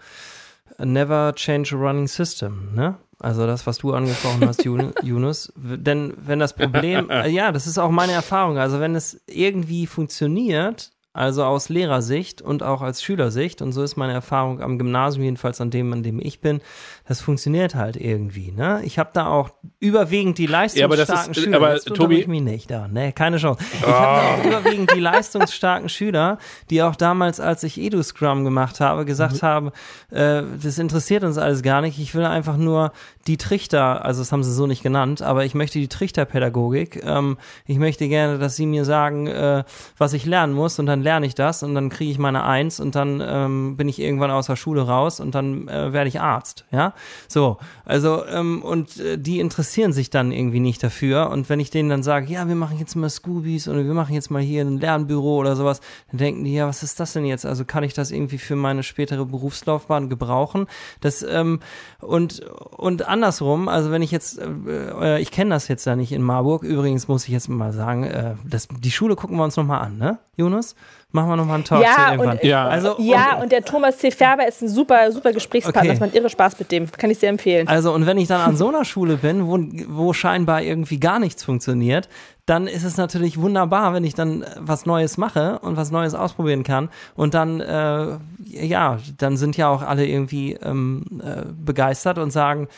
[0.78, 2.96] never change a running system, ne?
[3.18, 4.64] Also das, was du angesprochen hast,
[5.02, 5.52] Yunus.
[5.56, 8.58] Denn wenn das Problem, äh, ja, das ist auch meine Erfahrung.
[8.58, 13.96] Also wenn es irgendwie funktioniert, also aus Lehrersicht und auch als Schülersicht, und so ist
[13.96, 16.60] meine Erfahrung am Gymnasium, jedenfalls an dem, an dem ich bin,
[17.08, 18.50] das funktioniert halt irgendwie.
[18.50, 18.80] Ne?
[18.84, 21.56] Ich habe da auch überwiegend die leistungsstarken ja, aber ist, Schüler.
[21.56, 23.12] Aber das Tobi, ich mich nicht da, ne?
[23.12, 23.62] keine Chance.
[23.72, 23.90] Ich oh.
[23.90, 26.38] habe da auch überwiegend die leistungsstarken Schüler,
[26.68, 29.46] die auch damals, als ich Edu Scrum gemacht habe, gesagt mhm.
[29.46, 29.72] haben,
[30.10, 32.00] äh, das interessiert uns alles gar nicht.
[32.00, 32.92] Ich will einfach nur
[33.28, 37.02] die Trichter, also das haben sie so nicht genannt, aber ich möchte die Trichterpädagogik.
[37.04, 39.62] Ähm, ich möchte gerne, dass sie mir sagen, äh,
[39.96, 42.80] was ich lernen muss und dann lerne ich das und dann kriege ich meine Eins
[42.80, 46.20] und dann ähm, bin ich irgendwann aus der Schule raus und dann äh, werde ich
[46.20, 46.94] Arzt, ja.
[47.28, 51.70] So, also ähm, und äh, die interessieren sich dann irgendwie nicht dafür und wenn ich
[51.70, 54.62] denen dann sage, ja, wir machen jetzt mal Scoobies oder wir machen jetzt mal hier
[54.62, 55.80] ein Lernbüro oder sowas,
[56.10, 57.46] dann denken die, ja, was ist das denn jetzt?
[57.46, 60.66] Also kann ich das irgendwie für meine spätere Berufslaufbahn gebrauchen?
[61.00, 61.60] Das ähm,
[62.00, 62.40] und
[62.76, 66.62] und andersrum, also wenn ich jetzt, äh, ich kenne das jetzt ja nicht in Marburg,
[66.62, 69.98] übrigens muss ich jetzt mal sagen, äh, das, die Schule gucken wir uns nochmal an,
[69.98, 70.74] ne, Jonas?
[71.16, 72.36] Machen wir nochmal einen Talk ja, irgendwann.
[72.36, 74.10] Und, ja, also, ja und, und, der Thomas C.
[74.10, 75.80] Färber ist ein super, super Gesprächspartner.
[75.80, 75.88] Okay.
[75.88, 76.92] Das macht irre Spaß mit dem.
[76.92, 77.66] Kann ich sehr empfehlen.
[77.68, 79.58] Also, und wenn ich dann an so einer Schule bin, wo,
[79.88, 82.10] wo scheinbar irgendwie gar nichts funktioniert,
[82.44, 86.62] dann ist es natürlich wunderbar, wenn ich dann was Neues mache und was Neues ausprobieren
[86.62, 86.90] kann.
[87.14, 92.68] Und dann, äh, ja, dann sind ja auch alle irgendwie ähm, äh, begeistert und sagen,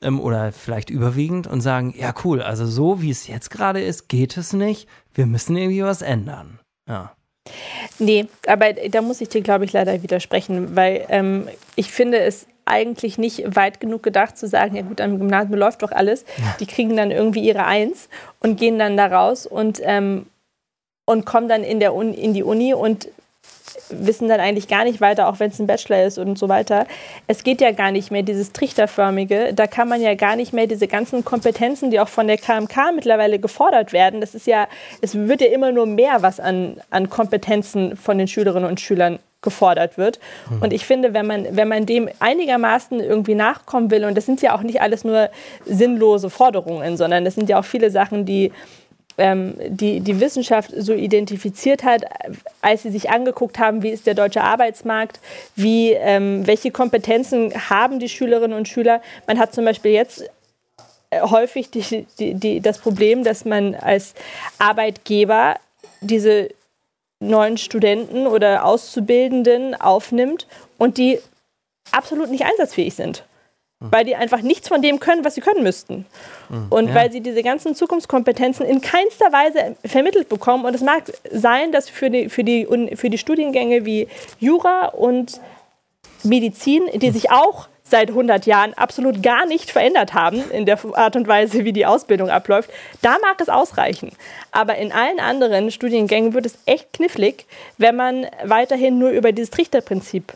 [0.00, 4.08] ähm, oder vielleicht überwiegend und sagen, ja cool, also so wie es jetzt gerade ist,
[4.08, 4.88] geht es nicht.
[5.12, 6.60] Wir müssen irgendwie was ändern.
[6.88, 7.12] Ja.
[7.98, 12.46] Nee, aber da muss ich dir, glaube ich, leider widersprechen, weil ähm, ich finde es
[12.64, 16.24] eigentlich nicht weit genug gedacht zu sagen, ja gut, am Gymnasium läuft doch alles.
[16.60, 20.26] Die kriegen dann irgendwie ihre Eins und gehen dann da raus und, ähm,
[21.04, 23.08] und kommen dann in, der Uni, in die Uni und
[23.90, 26.86] wissen dann eigentlich gar nicht weiter, auch wenn es ein Bachelor ist und so weiter.
[27.26, 29.52] Es geht ja gar nicht mehr, dieses Trichterförmige.
[29.54, 32.92] Da kann man ja gar nicht mehr diese ganzen Kompetenzen, die auch von der KMK
[32.94, 34.20] mittlerweile gefordert werden.
[34.20, 34.68] Das ist ja,
[35.00, 39.18] es wird ja immer nur mehr, was an, an Kompetenzen von den Schülerinnen und Schülern
[39.42, 40.18] gefordert wird.
[40.50, 40.62] Mhm.
[40.62, 44.42] Und ich finde, wenn man, wenn man dem einigermaßen irgendwie nachkommen will, und das sind
[44.42, 45.30] ja auch nicht alles nur
[45.64, 48.52] sinnlose Forderungen, sondern das sind ja auch viele Sachen, die
[49.20, 52.02] ähm, die, die Wissenschaft so identifiziert hat,
[52.60, 55.20] als sie sich angeguckt haben, wie ist der deutsche Arbeitsmarkt,
[55.54, 59.00] wie, ähm, welche Kompetenzen haben die Schülerinnen und Schüler.
[59.26, 60.24] Man hat zum Beispiel jetzt
[61.10, 64.14] äh, häufig die, die, die, das Problem, dass man als
[64.58, 65.56] Arbeitgeber
[66.00, 66.48] diese
[67.20, 70.46] neuen Studenten oder Auszubildenden aufnimmt
[70.78, 71.20] und die
[71.92, 73.24] absolut nicht einsatzfähig sind
[73.80, 76.04] weil die einfach nichts von dem können, was sie können müssten.
[76.50, 76.66] Mhm.
[76.68, 76.94] Und ja.
[76.94, 80.66] weil sie diese ganzen Zukunftskompetenzen in keinster Weise vermittelt bekommen.
[80.66, 84.08] Und es mag sein, dass für die, für die, für die Studiengänge wie
[84.38, 85.40] Jura und
[86.22, 91.16] Medizin, die sich auch seit 100 Jahren absolut gar nicht verändert haben in der Art
[91.16, 92.70] und Weise, wie die Ausbildung abläuft,
[93.02, 94.12] da mag es ausreichen.
[94.52, 97.46] Aber in allen anderen Studiengängen wird es echt knifflig,
[97.78, 100.34] wenn man weiterhin nur über dieses Trichterprinzip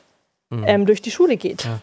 [0.51, 0.65] mhm.
[0.67, 1.65] ähm, durch die Schule geht.
[1.65, 1.81] Ja.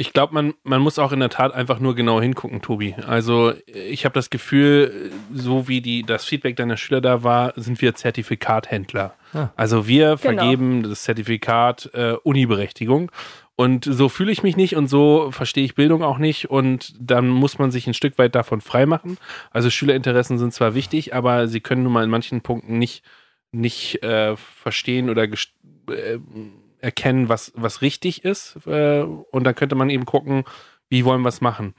[0.00, 2.94] Ich glaube, man, man muss auch in der Tat einfach nur genau hingucken, Tobi.
[3.06, 7.82] Also ich habe das Gefühl, so wie die, das Feedback deiner Schüler da war, sind
[7.82, 9.14] wir Zertifikathändler.
[9.34, 9.50] Ah.
[9.56, 10.18] Also wir genau.
[10.18, 13.12] vergeben das Zertifikat äh, Uniberechtigung.
[13.56, 16.48] Und so fühle ich mich nicht und so verstehe ich Bildung auch nicht.
[16.48, 19.18] Und dann muss man sich ein Stück weit davon freimachen.
[19.50, 23.04] Also Schülerinteressen sind zwar wichtig, aber sie können nun mal in manchen Punkten nicht,
[23.52, 26.18] nicht äh, verstehen oder äh,
[26.80, 28.58] erkennen, was, was richtig ist.
[28.66, 30.44] Äh, und dann könnte man eben gucken,
[30.88, 31.74] wie wollen wir es machen.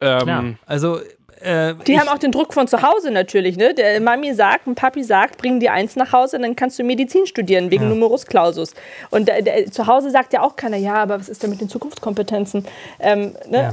[0.00, 1.00] Ähm, ja, also
[1.40, 3.56] äh, die haben auch den Druck von zu Hause natürlich.
[3.56, 3.74] Ne?
[3.74, 7.26] Der Mami sagt, ein Papi sagt, bring dir eins nach Hause, dann kannst du Medizin
[7.26, 7.88] studieren wegen ja.
[7.88, 8.74] Numerus Clausus.
[9.10, 11.60] Und der, der, zu Hause sagt ja auch keiner, ja, aber was ist denn mit
[11.60, 12.66] den Zukunftskompetenzen?
[12.98, 13.72] Ähm, ne?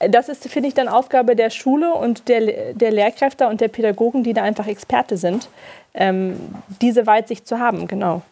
[0.00, 0.08] ja.
[0.08, 4.22] Das ist, finde ich, dann Aufgabe der Schule und der, der Lehrkräfte und der Pädagogen,
[4.22, 5.48] die da einfach Experte sind,
[5.94, 6.36] ähm,
[6.82, 8.22] diese Weitsicht zu haben, genau.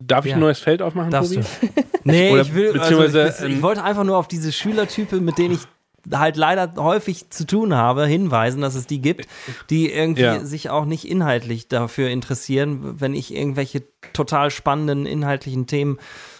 [0.00, 0.36] Darf ich ja.
[0.36, 1.46] ein neues Feld aufmachen, Darfst Tobi?
[1.60, 1.82] Du.
[2.04, 5.36] Nee, Oder ich will, beziehungsweise, also, ich, ich wollte einfach nur auf diese Schülertype, mit
[5.36, 5.60] denen ich
[6.10, 9.26] halt leider häufig zu tun habe, hinweisen, dass es die gibt,
[9.68, 10.44] die irgendwie ja.
[10.44, 13.82] sich auch nicht inhaltlich dafür interessieren, wenn ich irgendwelche
[14.12, 15.98] total spannenden inhaltlichen Themen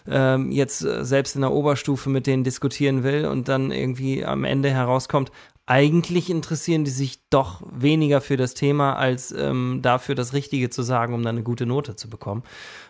[0.08, 4.44] ähm, jetzt äh, selbst in der Oberstufe mit denen diskutieren will und dann irgendwie am
[4.44, 5.30] Ende herauskommt,
[5.70, 10.82] eigentlich interessieren die sich doch weniger für das Thema, als ähm, dafür das Richtige zu
[10.82, 12.42] sagen, um dann eine gute Note zu bekommen.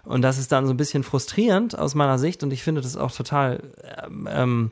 [0.03, 2.97] Und das ist dann so ein bisschen frustrierend aus meiner Sicht und ich finde das
[2.97, 4.71] auch total, ähm, ähm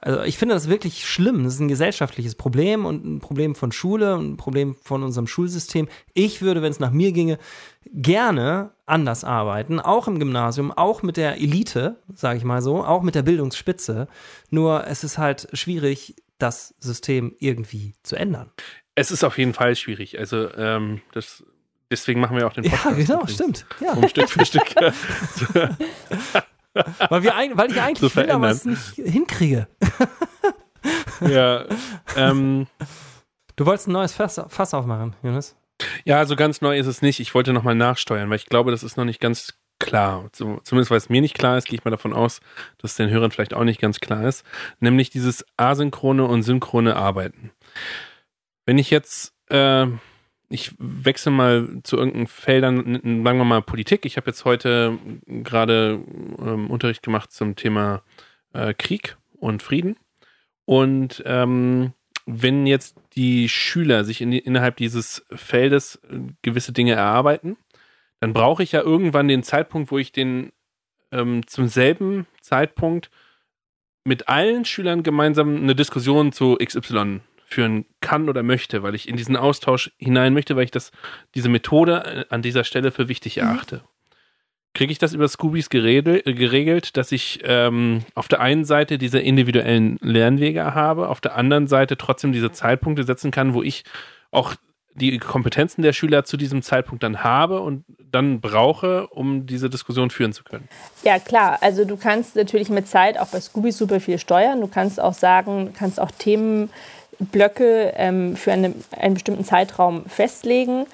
[0.00, 1.44] also ich finde das wirklich schlimm.
[1.44, 5.28] Das ist ein gesellschaftliches Problem und ein Problem von Schule und ein Problem von unserem
[5.28, 5.88] Schulsystem.
[6.14, 7.38] Ich würde, wenn es nach mir ginge,
[7.92, 13.02] gerne anders arbeiten, auch im Gymnasium, auch mit der Elite, sage ich mal so, auch
[13.02, 14.08] mit der Bildungsspitze.
[14.50, 18.50] Nur es ist halt schwierig, das System irgendwie zu ändern.
[18.94, 20.18] Es ist auf jeden Fall schwierig.
[20.18, 21.44] Also ähm, das,
[21.90, 22.98] deswegen machen wir auch den Podcast.
[22.98, 23.66] Ja, genau, stimmt.
[23.80, 23.92] Ja.
[23.92, 24.74] Um Stück für Stück.
[27.08, 29.68] weil, wir, weil ich eigentlich will, aber es nicht hinkriege.
[31.20, 31.64] ja.
[32.16, 32.66] Ähm,
[33.56, 35.56] du wolltest ein neues Fass, Fass aufmachen, Jonas?
[36.04, 37.20] Ja, so ganz neu ist es nicht.
[37.20, 40.28] Ich wollte nochmal nachsteuern, weil ich glaube, das ist noch nicht ganz klar.
[40.32, 42.40] Zumindest weil es mir nicht klar ist, gehe ich mal davon aus,
[42.78, 44.44] dass es den Hörern vielleicht auch nicht ganz klar ist.
[44.80, 47.50] Nämlich dieses asynchrone und synchrone Arbeiten.
[48.66, 49.86] Wenn ich jetzt, äh,
[50.48, 54.04] ich wechsle mal zu irgendeinen Feldern, sagen wir mal Politik.
[54.04, 56.00] Ich habe jetzt heute gerade
[56.38, 58.02] ähm, Unterricht gemacht zum Thema
[58.52, 59.96] äh, Krieg und Frieden.
[60.64, 61.92] Und ähm,
[62.26, 67.56] wenn jetzt die Schüler sich in, innerhalb dieses Feldes äh, gewisse Dinge erarbeiten,
[68.20, 70.52] dann brauche ich ja irgendwann den Zeitpunkt, wo ich den
[71.12, 73.10] ähm, zum selben Zeitpunkt
[74.04, 79.16] mit allen Schülern gemeinsam eine Diskussion zu XY führen kann oder möchte, weil ich in
[79.16, 80.90] diesen Austausch hinein möchte, weil ich das,
[81.34, 83.42] diese Methode äh, an dieser Stelle für wichtig mhm.
[83.42, 83.76] erachte.
[83.76, 83.80] Mhm.
[84.74, 89.18] Kriege ich das über Scoobies geregelt, geregelt dass ich ähm, auf der einen Seite diese
[89.18, 93.84] individuellen Lernwege habe, auf der anderen Seite trotzdem diese Zeitpunkte setzen kann, wo ich
[94.30, 94.54] auch
[94.98, 100.10] die Kompetenzen der Schüler zu diesem Zeitpunkt dann habe und dann brauche, um diese Diskussion
[100.10, 100.68] führen zu können.
[101.02, 101.58] Ja, klar.
[101.60, 104.60] Also du kannst natürlich mit Zeit auch bei Scooby super viel steuern.
[104.60, 110.86] Du kannst auch sagen, kannst auch Themenblöcke ähm, für eine, einen bestimmten Zeitraum festlegen.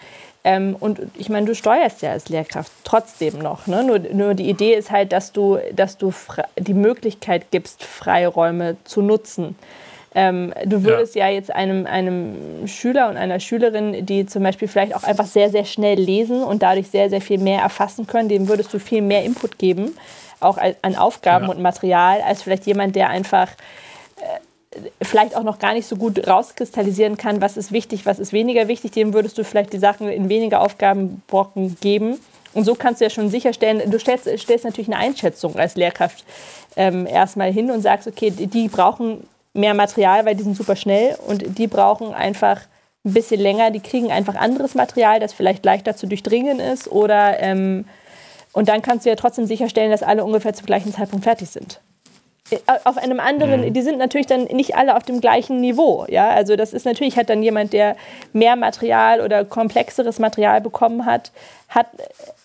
[0.44, 3.66] Ähm, und ich meine, du steuerst ja als Lehrkraft trotzdem noch.
[3.66, 3.82] Ne?
[3.82, 6.12] Nur, nur die Idee ist halt, dass du, dass du
[6.58, 9.56] die Möglichkeit gibst, Freiräume zu nutzen.
[10.14, 11.26] Ähm, du würdest ja.
[11.26, 15.50] ja, jetzt einem, einem Schüler und einer Schülerin, die zum Beispiel vielleicht auch einfach sehr,
[15.50, 19.02] sehr schnell lesen und dadurch sehr, sehr viel mehr erfassen können, dem würdest du viel
[19.02, 19.96] mehr Input geben,
[20.38, 21.50] auch an Aufgaben ja.
[21.50, 23.48] und Material, als vielleicht jemand, der einfach
[24.20, 28.32] äh, vielleicht auch noch gar nicht so gut rauskristallisieren kann, was ist wichtig, was ist
[28.32, 32.20] weniger wichtig, dem würdest du vielleicht die Sachen in weniger Aufgabenbrocken geben.
[32.52, 36.24] Und so kannst du ja schon sicherstellen, du stellst, stellst natürlich eine Einschätzung als Lehrkraft
[36.76, 41.16] ähm, erstmal hin und sagst, okay, die brauchen mehr Material, weil die sind super schnell
[41.26, 42.60] und die brauchen einfach
[43.04, 43.70] ein bisschen länger.
[43.70, 47.86] Die kriegen einfach anderes Material, das vielleicht leichter zu durchdringen ist oder ähm,
[48.52, 51.80] und dann kannst du ja trotzdem sicherstellen, dass alle ungefähr zum gleichen Zeitpunkt fertig sind.
[52.50, 53.72] Äh, auf einem anderen, mhm.
[53.72, 56.06] die sind natürlich dann nicht alle auf dem gleichen Niveau.
[56.08, 56.30] Ja?
[56.30, 57.96] Also das ist natürlich, hat dann jemand, der
[58.32, 61.32] mehr Material oder komplexeres Material bekommen hat,
[61.68, 61.86] hat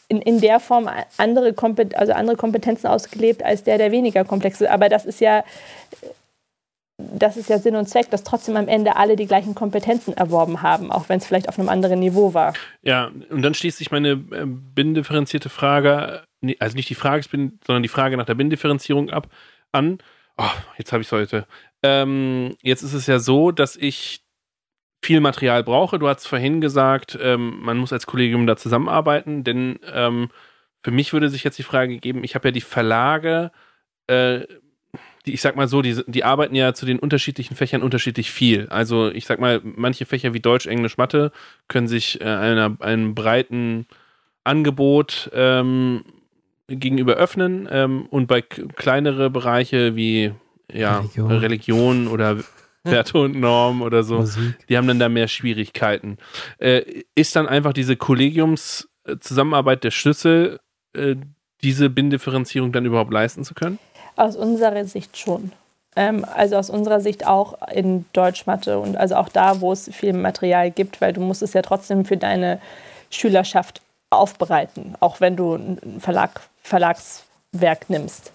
[0.08, 4.62] in, in der Form andere, Kompet also andere Kompetenzen ausgelebt als der, der weniger komplex
[4.62, 4.70] ist.
[4.70, 5.44] Aber das ist ja
[7.00, 10.62] das ist ja Sinn und Zweck, dass trotzdem am Ende alle die gleichen Kompetenzen erworben
[10.62, 12.54] haben, auch wenn es vielleicht auf einem anderen Niveau war.
[12.82, 16.24] Ja, und dann schließt sich meine äh, bindifferenzierte Frage,
[16.60, 17.24] also nicht die Frage,
[17.66, 19.28] sondern die Frage nach der Bindifferenzierung ab,
[19.72, 20.00] an.
[20.38, 20.44] Oh,
[20.78, 21.48] jetzt habe ich es heute.
[21.84, 24.22] Ähm, jetzt ist es ja so, dass ich
[25.02, 26.00] viel Material brauche.
[26.00, 30.30] Du hast vorhin gesagt, ähm, man muss als Kollegium da zusammenarbeiten, denn ähm,
[30.84, 33.52] für mich würde sich jetzt die Frage geben, ich habe ja die Verlage,
[34.08, 34.42] äh,
[35.34, 38.68] ich sag mal so, die, die arbeiten ja zu den unterschiedlichen Fächern unterschiedlich viel.
[38.70, 41.32] Also ich sag mal, manche Fächer wie Deutsch, Englisch, Mathe
[41.68, 43.88] können sich äh, einer, einem breiten
[44.44, 46.04] Angebot ähm,
[46.68, 50.34] gegenüber öffnen ähm, und bei kleinere Bereiche wie
[50.72, 52.38] ja, Religion, Religion oder
[52.84, 54.56] Werte und Norm oder so, Musik.
[54.68, 56.18] die haben dann da mehr Schwierigkeiten.
[56.58, 60.60] Äh, ist dann einfach diese Kollegiumszusammenarbeit der Schlüssel,
[60.94, 61.16] äh,
[61.62, 63.80] diese Bindifferenzierung dann überhaupt leisten zu können?
[64.20, 65.54] Aus unserer Sicht schon.
[65.96, 70.14] Ähm, also aus unserer Sicht auch in Deutschmatte und also auch da, wo es viel
[70.14, 72.60] Material gibt, weil du musst es ja trotzdem für deine
[73.10, 78.32] Schülerschaft aufbereiten, auch wenn du ein Verlag, Verlagswerk nimmst.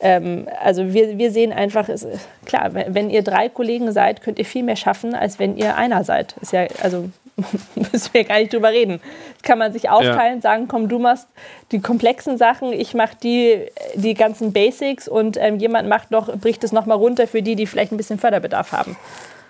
[0.00, 2.06] Ähm, also wir, wir sehen einfach, ist,
[2.44, 5.76] klar, wenn, wenn, ihr drei Kollegen seid, könnt ihr viel mehr schaffen, als wenn ihr
[5.76, 6.34] einer seid.
[6.40, 7.08] Ist ja, also
[7.74, 9.00] müssen wir gar nicht drüber reden.
[9.34, 10.40] Das kann man sich aufteilen, ja.
[10.40, 11.28] sagen, komm, du machst
[11.70, 16.62] die komplexen Sachen, ich mache die, die ganzen Basics und ähm, jemand macht noch, bricht
[16.64, 18.96] es nochmal runter für die, die vielleicht ein bisschen Förderbedarf haben.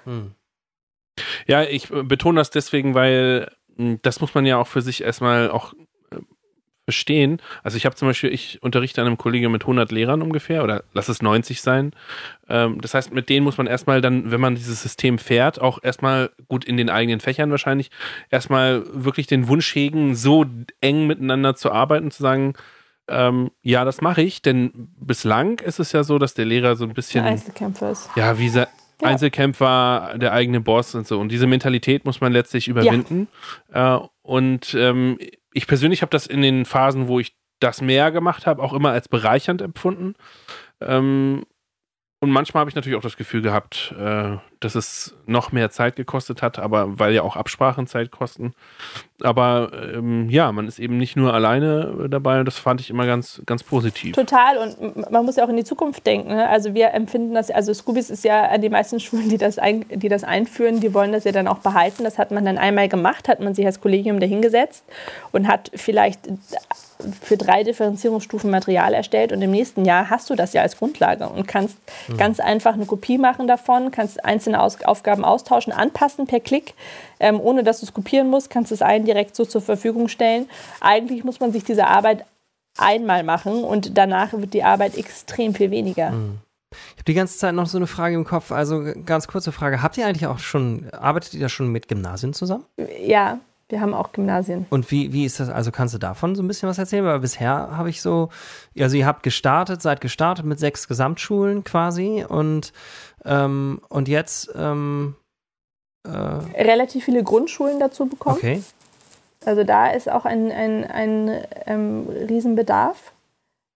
[0.05, 0.33] Hm.
[1.47, 5.51] Ja, ich betone das deswegen, weil hm, das muss man ja auch für sich erstmal
[5.51, 5.74] auch
[6.85, 7.41] verstehen.
[7.62, 10.83] Also ich habe zum Beispiel, ich unterrichte an einem Kollegium mit 100 Lehrern ungefähr oder
[10.93, 11.93] lass es 90 sein.
[12.49, 15.78] Ähm, das heißt, mit denen muss man erstmal dann, wenn man dieses System fährt, auch
[15.83, 17.91] erstmal gut in den eigenen Fächern wahrscheinlich,
[18.30, 20.45] erstmal wirklich den Wunsch hegen, so
[20.80, 22.55] eng miteinander zu arbeiten, zu sagen,
[23.09, 26.85] ähm, ja, das mache ich, denn bislang ist es ja so, dass der Lehrer so
[26.85, 27.24] ein bisschen.
[27.24, 28.11] Der Einzelkämpfer ist.
[28.16, 28.66] Ja, wie ja.
[29.03, 31.18] Einzelkämpfer, der eigene Boss und so.
[31.18, 33.28] Und diese Mentalität muss man letztlich überwinden.
[33.74, 33.97] Ja.
[33.97, 35.18] Äh, und ähm,
[35.53, 38.90] ich persönlich habe das in den Phasen, wo ich das mehr gemacht habe, auch immer
[38.90, 40.14] als bereichernd empfunden.
[40.80, 41.44] Ähm,
[42.20, 45.96] und manchmal habe ich natürlich auch das Gefühl gehabt, äh, dass es noch mehr Zeit
[45.96, 48.54] gekostet hat, aber weil ja auch Absprachen Zeit kosten.
[49.22, 53.06] Aber ähm, ja, man ist eben nicht nur alleine dabei und das fand ich immer
[53.06, 54.14] ganz, ganz positiv.
[54.14, 56.28] Total und man muss ja auch in die Zukunft denken.
[56.28, 56.48] Ne?
[56.48, 59.84] Also wir empfinden das, also Scoobies ist ja an die meisten Schulen, die das, ein,
[59.88, 62.04] die das einführen, die wollen das ja dann auch behalten.
[62.04, 64.84] Das hat man dann einmal gemacht, hat man sich als Kollegium dahingesetzt
[65.32, 66.28] und hat vielleicht
[67.20, 71.28] für drei Differenzierungsstufen Material erstellt und im nächsten Jahr hast du das ja als Grundlage
[71.28, 71.76] und kannst
[72.08, 72.16] mhm.
[72.16, 76.74] ganz einfach eine Kopie machen davon, kannst einzelne Aus Aufgaben austauschen, anpassen per Klick,
[77.20, 80.48] ähm, ohne dass du es kopieren musst, kannst es allen direkt so zur Verfügung stellen.
[80.80, 82.24] Eigentlich muss man sich diese Arbeit
[82.78, 86.11] einmal machen und danach wird die Arbeit extrem viel weniger.
[86.11, 86.38] Mhm.
[86.72, 88.50] Ich habe die ganze Zeit noch so eine Frage im Kopf.
[88.50, 89.82] Also ganz kurze Frage.
[89.82, 92.64] Habt ihr eigentlich auch schon, arbeitet ihr da schon mit Gymnasien zusammen?
[93.05, 94.66] Ja, wir haben auch Gymnasien.
[94.68, 95.48] Und wie, wie ist das?
[95.48, 97.05] Also kannst du davon so ein bisschen was erzählen?
[97.05, 98.28] Weil bisher habe ich so,
[98.78, 102.72] also ihr habt gestartet, seid gestartet mit sechs Gesamtschulen quasi und,
[103.24, 105.14] ähm, und jetzt ähm,
[106.04, 108.36] äh relativ viele Grundschulen dazu bekommen.
[108.36, 108.62] Okay.
[109.44, 113.12] Also da ist auch ein, ein, ein ähm, Riesenbedarf,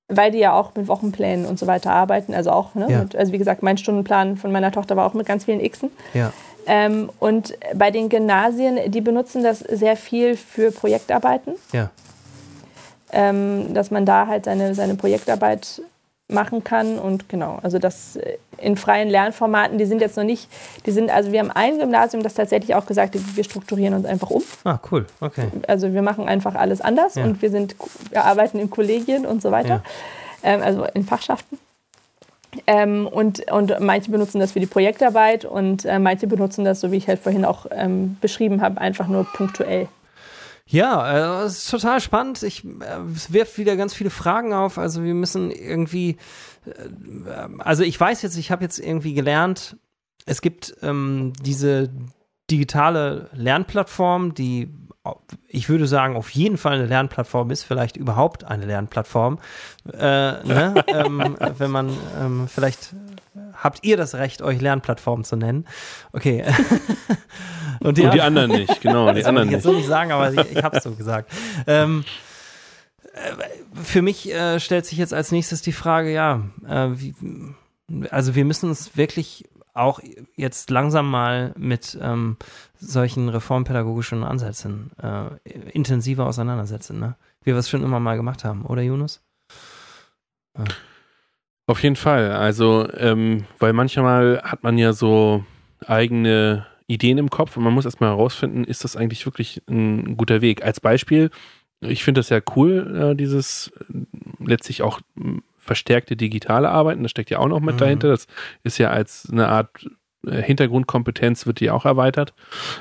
[0.09, 2.35] weil die ja auch mit Wochenplänen und so weiter arbeiten.
[2.35, 2.87] Also auch, ne?
[2.89, 2.99] Ja.
[3.01, 5.91] Mit, also wie gesagt, mein Stundenplan von meiner Tochter war auch mit ganz vielen Xen.
[6.15, 6.33] Ja.
[6.67, 11.55] Ähm, und bei den Gymnasien, die benutzen das sehr viel für Projektarbeiten.
[11.73, 11.91] Ja.
[13.13, 15.81] Ähm, dass man da halt seine, seine Projektarbeit
[16.29, 20.49] machen kann und genau, also das äh, in freien Lernformaten, die sind jetzt noch nicht,
[20.85, 24.07] die sind, also wir haben ein Gymnasium, das tatsächlich auch gesagt hat, wir strukturieren uns
[24.07, 24.43] einfach um.
[24.65, 25.47] Ah, cool, okay.
[25.69, 27.25] Also wir machen einfach alles anders ja.
[27.25, 27.77] und wir sind,
[28.11, 29.83] wir arbeiten in Kollegien und so weiter,
[30.43, 30.51] ja.
[30.55, 31.59] ähm, also in Fachschaften.
[32.67, 36.91] Ähm, und, und manche benutzen das für die Projektarbeit und äh, manche benutzen das, so
[36.91, 39.89] wie ich halt vorhin auch ähm, beschrieben habe, einfach nur punktuell.
[40.69, 42.43] Ja, äh, es ist total spannend.
[42.43, 44.79] Ich äh, es wirft wieder ganz viele Fragen auf.
[44.79, 46.17] Also wir müssen irgendwie,
[46.67, 49.77] äh, also ich weiß jetzt, ich habe jetzt irgendwie gelernt,
[50.27, 51.91] es gibt ähm, diese
[52.51, 54.69] digitale Lernplattform, die
[55.47, 59.39] ich würde sagen, auf jeden Fall eine Lernplattform ist, vielleicht überhaupt eine Lernplattform.
[59.93, 60.85] Äh, ne?
[60.89, 62.93] ähm, wenn man ähm, vielleicht
[63.57, 65.67] habt ihr das Recht, euch Lernplattform zu nennen.
[66.13, 66.45] Okay.
[67.81, 69.13] Und die, Und die anderen nicht, genau.
[69.13, 69.73] Die das anderen ich jetzt nicht.
[69.73, 71.31] so nicht sagen, aber ich, ich habe es so gesagt.
[71.67, 72.05] Ähm,
[73.15, 77.15] äh, für mich äh, stellt sich jetzt als nächstes die Frage, ja, äh, wie,
[78.11, 80.01] also wir müssen uns wirklich auch
[80.37, 82.37] jetzt langsam mal mit ähm,
[82.79, 85.29] solchen reformpädagogischen Ansätzen äh,
[85.73, 87.17] intensiver auseinandersetzen, ne?
[87.43, 89.23] wie wir es schon immer mal gemacht haben, oder Yunus?
[90.57, 90.65] Ja.
[91.67, 92.33] Auf jeden Fall.
[92.33, 95.45] Also, ähm, weil manchmal hat man ja so
[95.85, 100.41] eigene Ideen im Kopf und man muss erstmal herausfinden, ist das eigentlich wirklich ein guter
[100.41, 100.65] Weg.
[100.65, 101.31] Als Beispiel,
[101.81, 103.73] ich finde das ja cool, äh, dieses
[104.39, 105.01] letztlich auch
[105.59, 107.81] verstärkte digitale Arbeiten, das steckt ja auch noch mit mhm.
[107.81, 108.09] dahinter.
[108.09, 108.29] Das
[108.63, 109.89] ist ja als eine Art äh,
[110.31, 112.35] Hintergrundkompetenz wird die auch erweitert.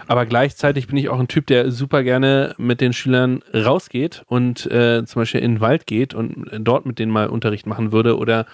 [0.08, 4.66] Aber gleichzeitig bin ich auch ein Typ, der super gerne mit den Schülern rausgeht und
[4.72, 8.18] äh, zum Beispiel in den Wald geht und dort mit denen mal Unterricht machen würde
[8.18, 8.46] oder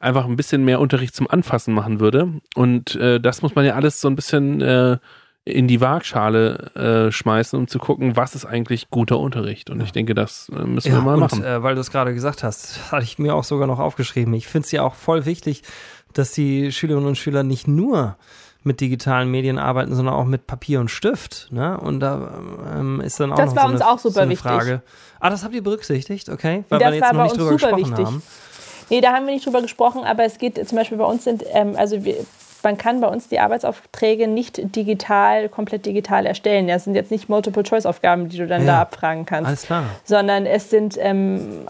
[0.00, 2.32] einfach ein bisschen mehr Unterricht zum Anfassen machen würde.
[2.54, 4.98] Und äh, das muss man ja alles so ein bisschen äh,
[5.48, 9.70] in die Waagschale äh, schmeißen, um zu gucken, was ist eigentlich guter Unterricht.
[9.70, 11.44] Und ich denke, das äh, müssen ja, wir mal und, machen.
[11.44, 14.34] Äh, weil du es gerade gesagt hast, hatte ich mir auch sogar noch aufgeschrieben.
[14.34, 15.62] Ich finde es ja auch voll wichtig,
[16.18, 18.16] dass die Schülerinnen und Schüler nicht nur
[18.64, 21.48] mit digitalen Medien arbeiten, sondern auch mit Papier und Stift.
[21.50, 21.78] Ne?
[21.78, 22.32] Und da
[22.76, 24.50] ähm, ist dann auch das noch war so uns eine, auch super so wichtig.
[24.50, 24.82] Frage.
[25.20, 26.64] Ah, das habt ihr berücksichtigt, okay?
[26.68, 28.06] Weil das wir jetzt noch nicht drüber gesprochen wichtig.
[28.06, 28.22] haben.
[28.90, 31.44] Nee, da haben wir nicht drüber gesprochen, aber es geht zum Beispiel bei uns sind,
[31.52, 32.16] ähm, also wir,
[32.62, 36.66] man kann bei uns die Arbeitsaufträge nicht digital, komplett digital erstellen.
[36.66, 39.46] Das sind jetzt nicht Multiple-Choice-Aufgaben, die du dann ja, da abfragen kannst.
[39.46, 39.84] Alles klar.
[40.04, 41.66] Sondern es sind ähm,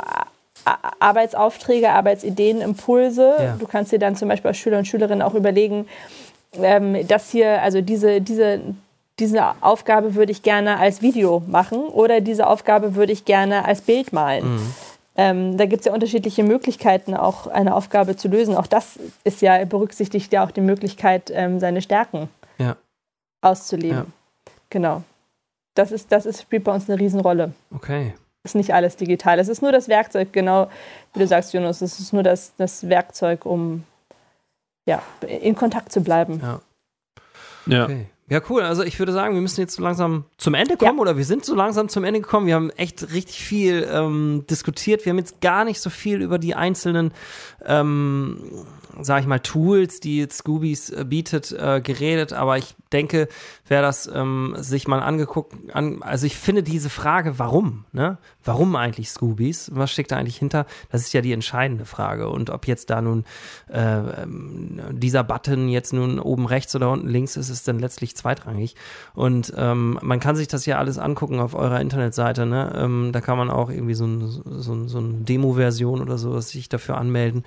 [1.00, 3.34] Arbeitsaufträge, Arbeitsideen, Impulse.
[3.38, 3.56] Ja.
[3.58, 5.86] Du kannst dir dann zum Beispiel als Schüler und Schülerin auch überlegen,
[6.54, 8.60] ähm, dass hier, also diese, diese,
[9.18, 13.80] diese Aufgabe würde ich gerne als Video machen oder diese Aufgabe würde ich gerne als
[13.80, 14.54] Bild malen.
[14.54, 14.74] Mhm.
[15.16, 18.54] Ähm, da gibt es ja unterschiedliche Möglichkeiten, auch eine Aufgabe zu lösen.
[18.54, 22.76] Auch das ist ja, berücksichtigt ja auch die Möglichkeit, ähm, seine Stärken ja.
[23.40, 23.98] auszuleben.
[23.98, 24.06] Ja.
[24.70, 25.02] Genau.
[25.74, 27.52] Das, ist, das ist, spielt bei uns eine Riesenrolle.
[27.74, 28.14] Okay.
[28.48, 29.38] Ist nicht alles digital.
[29.38, 30.70] Es ist nur das Werkzeug, genau
[31.12, 31.82] wie du sagst, Jonas.
[31.82, 33.84] Es ist nur das, das Werkzeug, um
[34.86, 36.40] ja, in Kontakt zu bleiben.
[36.42, 36.60] Ja.
[37.66, 37.84] Ja.
[37.84, 38.06] Okay.
[38.30, 38.62] Ja, cool.
[38.62, 41.00] Also ich würde sagen, wir müssen jetzt so langsam zum Ende kommen ja.
[41.00, 42.46] oder wir sind so langsam zum Ende gekommen.
[42.46, 45.04] Wir haben echt richtig viel ähm, diskutiert.
[45.04, 47.12] Wir haben jetzt gar nicht so viel über die einzelnen
[47.64, 48.66] ähm,
[49.00, 53.28] sage ich mal, Tools, die Scoobies äh, bietet, äh, geredet, aber ich denke,
[53.66, 58.18] wer das ähm, sich mal angeguckt, an, also ich finde diese Frage, warum, ne?
[58.44, 59.70] Warum eigentlich Scoobies?
[59.74, 60.64] Was steckt da eigentlich hinter?
[60.90, 62.30] Das ist ja die entscheidende Frage.
[62.30, 63.24] Und ob jetzt da nun
[63.70, 68.16] äh, ähm, dieser Button jetzt nun oben rechts oder unten links ist, ist dann letztlich
[68.16, 68.74] zweitrangig.
[69.12, 72.72] Und ähm, man kann sich das ja alles angucken auf eurer Internetseite, ne?
[72.74, 76.70] Ähm, da kann man auch irgendwie so, ein, so, so eine Demo-Version oder sowas sich
[76.70, 77.44] dafür anmelden.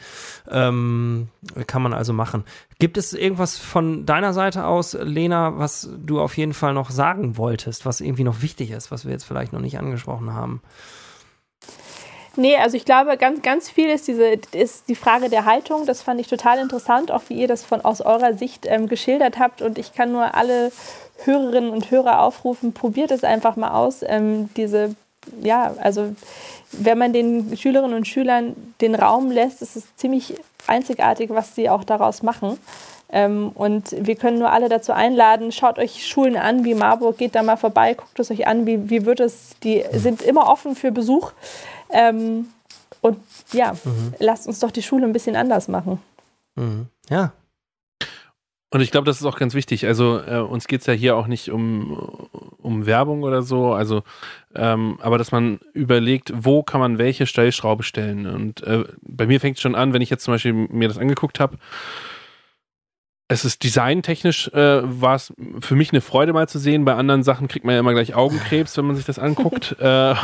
[0.49, 1.29] Ähm,
[1.67, 2.45] kann man also machen.
[2.79, 7.37] Gibt es irgendwas von deiner Seite aus, Lena, was du auf jeden Fall noch sagen
[7.37, 10.61] wolltest, was irgendwie noch wichtig ist, was wir jetzt vielleicht noch nicht angesprochen haben?
[12.37, 15.85] Nee, also ich glaube, ganz, ganz viel ist, diese, ist die Frage der Haltung.
[15.85, 19.37] Das fand ich total interessant, auch wie ihr das von, aus eurer Sicht ähm, geschildert
[19.37, 19.61] habt.
[19.61, 20.71] Und ich kann nur alle
[21.25, 24.01] Hörerinnen und Hörer aufrufen, probiert es einfach mal aus.
[24.03, 24.95] Ähm, diese,
[25.41, 26.15] ja, also
[26.71, 30.35] wenn man den Schülerinnen und Schülern den Raum lässt, ist es ziemlich
[30.67, 32.57] einzigartig, was sie auch daraus machen.
[33.11, 37.35] Ähm, und wir können nur alle dazu einladen, schaut euch Schulen an, wie Marburg, geht
[37.35, 40.75] da mal vorbei, guckt es euch an, wie, wie wird es, die sind immer offen
[40.75, 41.33] für Besuch.
[41.89, 42.47] Ähm,
[43.01, 43.17] und
[43.51, 44.13] ja, mhm.
[44.19, 45.99] lasst uns doch die Schule ein bisschen anders machen.
[46.55, 46.87] Mhm.
[47.09, 47.33] Ja,
[48.73, 49.85] und ich glaube, das ist auch ganz wichtig.
[49.85, 54.03] Also äh, uns geht's ja hier auch nicht um, um Werbung oder so, also
[54.55, 58.25] ähm, aber dass man überlegt, wo kann man welche Stellschraube stellen.
[58.25, 60.97] Und äh, bei mir fängt es schon an, wenn ich jetzt zum Beispiel mir das
[60.97, 61.57] angeguckt habe,
[63.27, 66.85] es ist designtechnisch, äh, war es für mich eine Freude mal zu sehen.
[66.85, 69.75] Bei anderen Sachen kriegt man ja immer gleich Augenkrebs, wenn man sich das anguckt.
[69.79, 70.15] äh,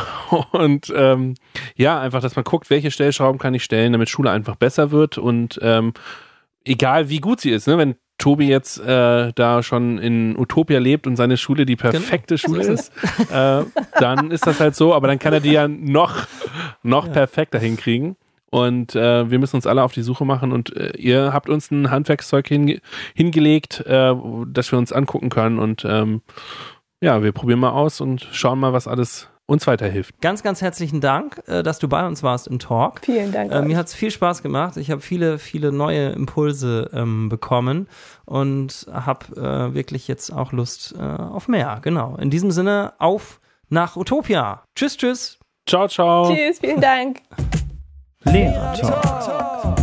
[0.52, 1.34] und ähm,
[1.74, 5.18] ja, einfach, dass man guckt, welche Stellschrauben kann ich stellen, damit Schule einfach besser wird.
[5.18, 5.92] Und ähm,
[6.64, 7.78] egal wie gut sie ist, ne?
[7.78, 12.60] wenn Tobi jetzt äh, da schon in Utopia lebt und seine Schule die perfekte genau.
[12.60, 12.92] Schule ist,
[13.32, 13.62] äh,
[14.00, 16.26] dann ist das halt so, aber dann kann er die ja noch,
[16.82, 17.12] noch ja.
[17.12, 18.16] perfekter hinkriegen.
[18.50, 21.70] Und äh, wir müssen uns alle auf die Suche machen und äh, ihr habt uns
[21.70, 22.80] ein Handwerkszeug hinge
[23.14, 24.14] hingelegt, äh,
[24.46, 25.58] das wir uns angucken können.
[25.58, 26.22] Und ähm,
[27.00, 30.20] ja, wir probieren mal aus und schauen mal, was alles uns weiterhilft.
[30.20, 33.00] Ganz, ganz herzlichen Dank, äh, dass du bei uns warst im Talk.
[33.02, 33.50] Vielen Dank.
[33.50, 34.76] Äh, mir hat es viel Spaß gemacht.
[34.76, 37.88] Ich habe viele, viele neue Impulse ähm, bekommen
[38.26, 41.80] und habe äh, wirklich jetzt auch Lust äh, auf mehr.
[41.82, 42.16] Genau.
[42.16, 43.40] In diesem Sinne, auf
[43.70, 44.62] nach Utopia.
[44.76, 45.38] Tschüss, tschüss.
[45.66, 46.34] Ciao, ciao.
[46.34, 47.22] Tschüss, vielen Dank.
[48.24, 49.77] Lehrer Talk.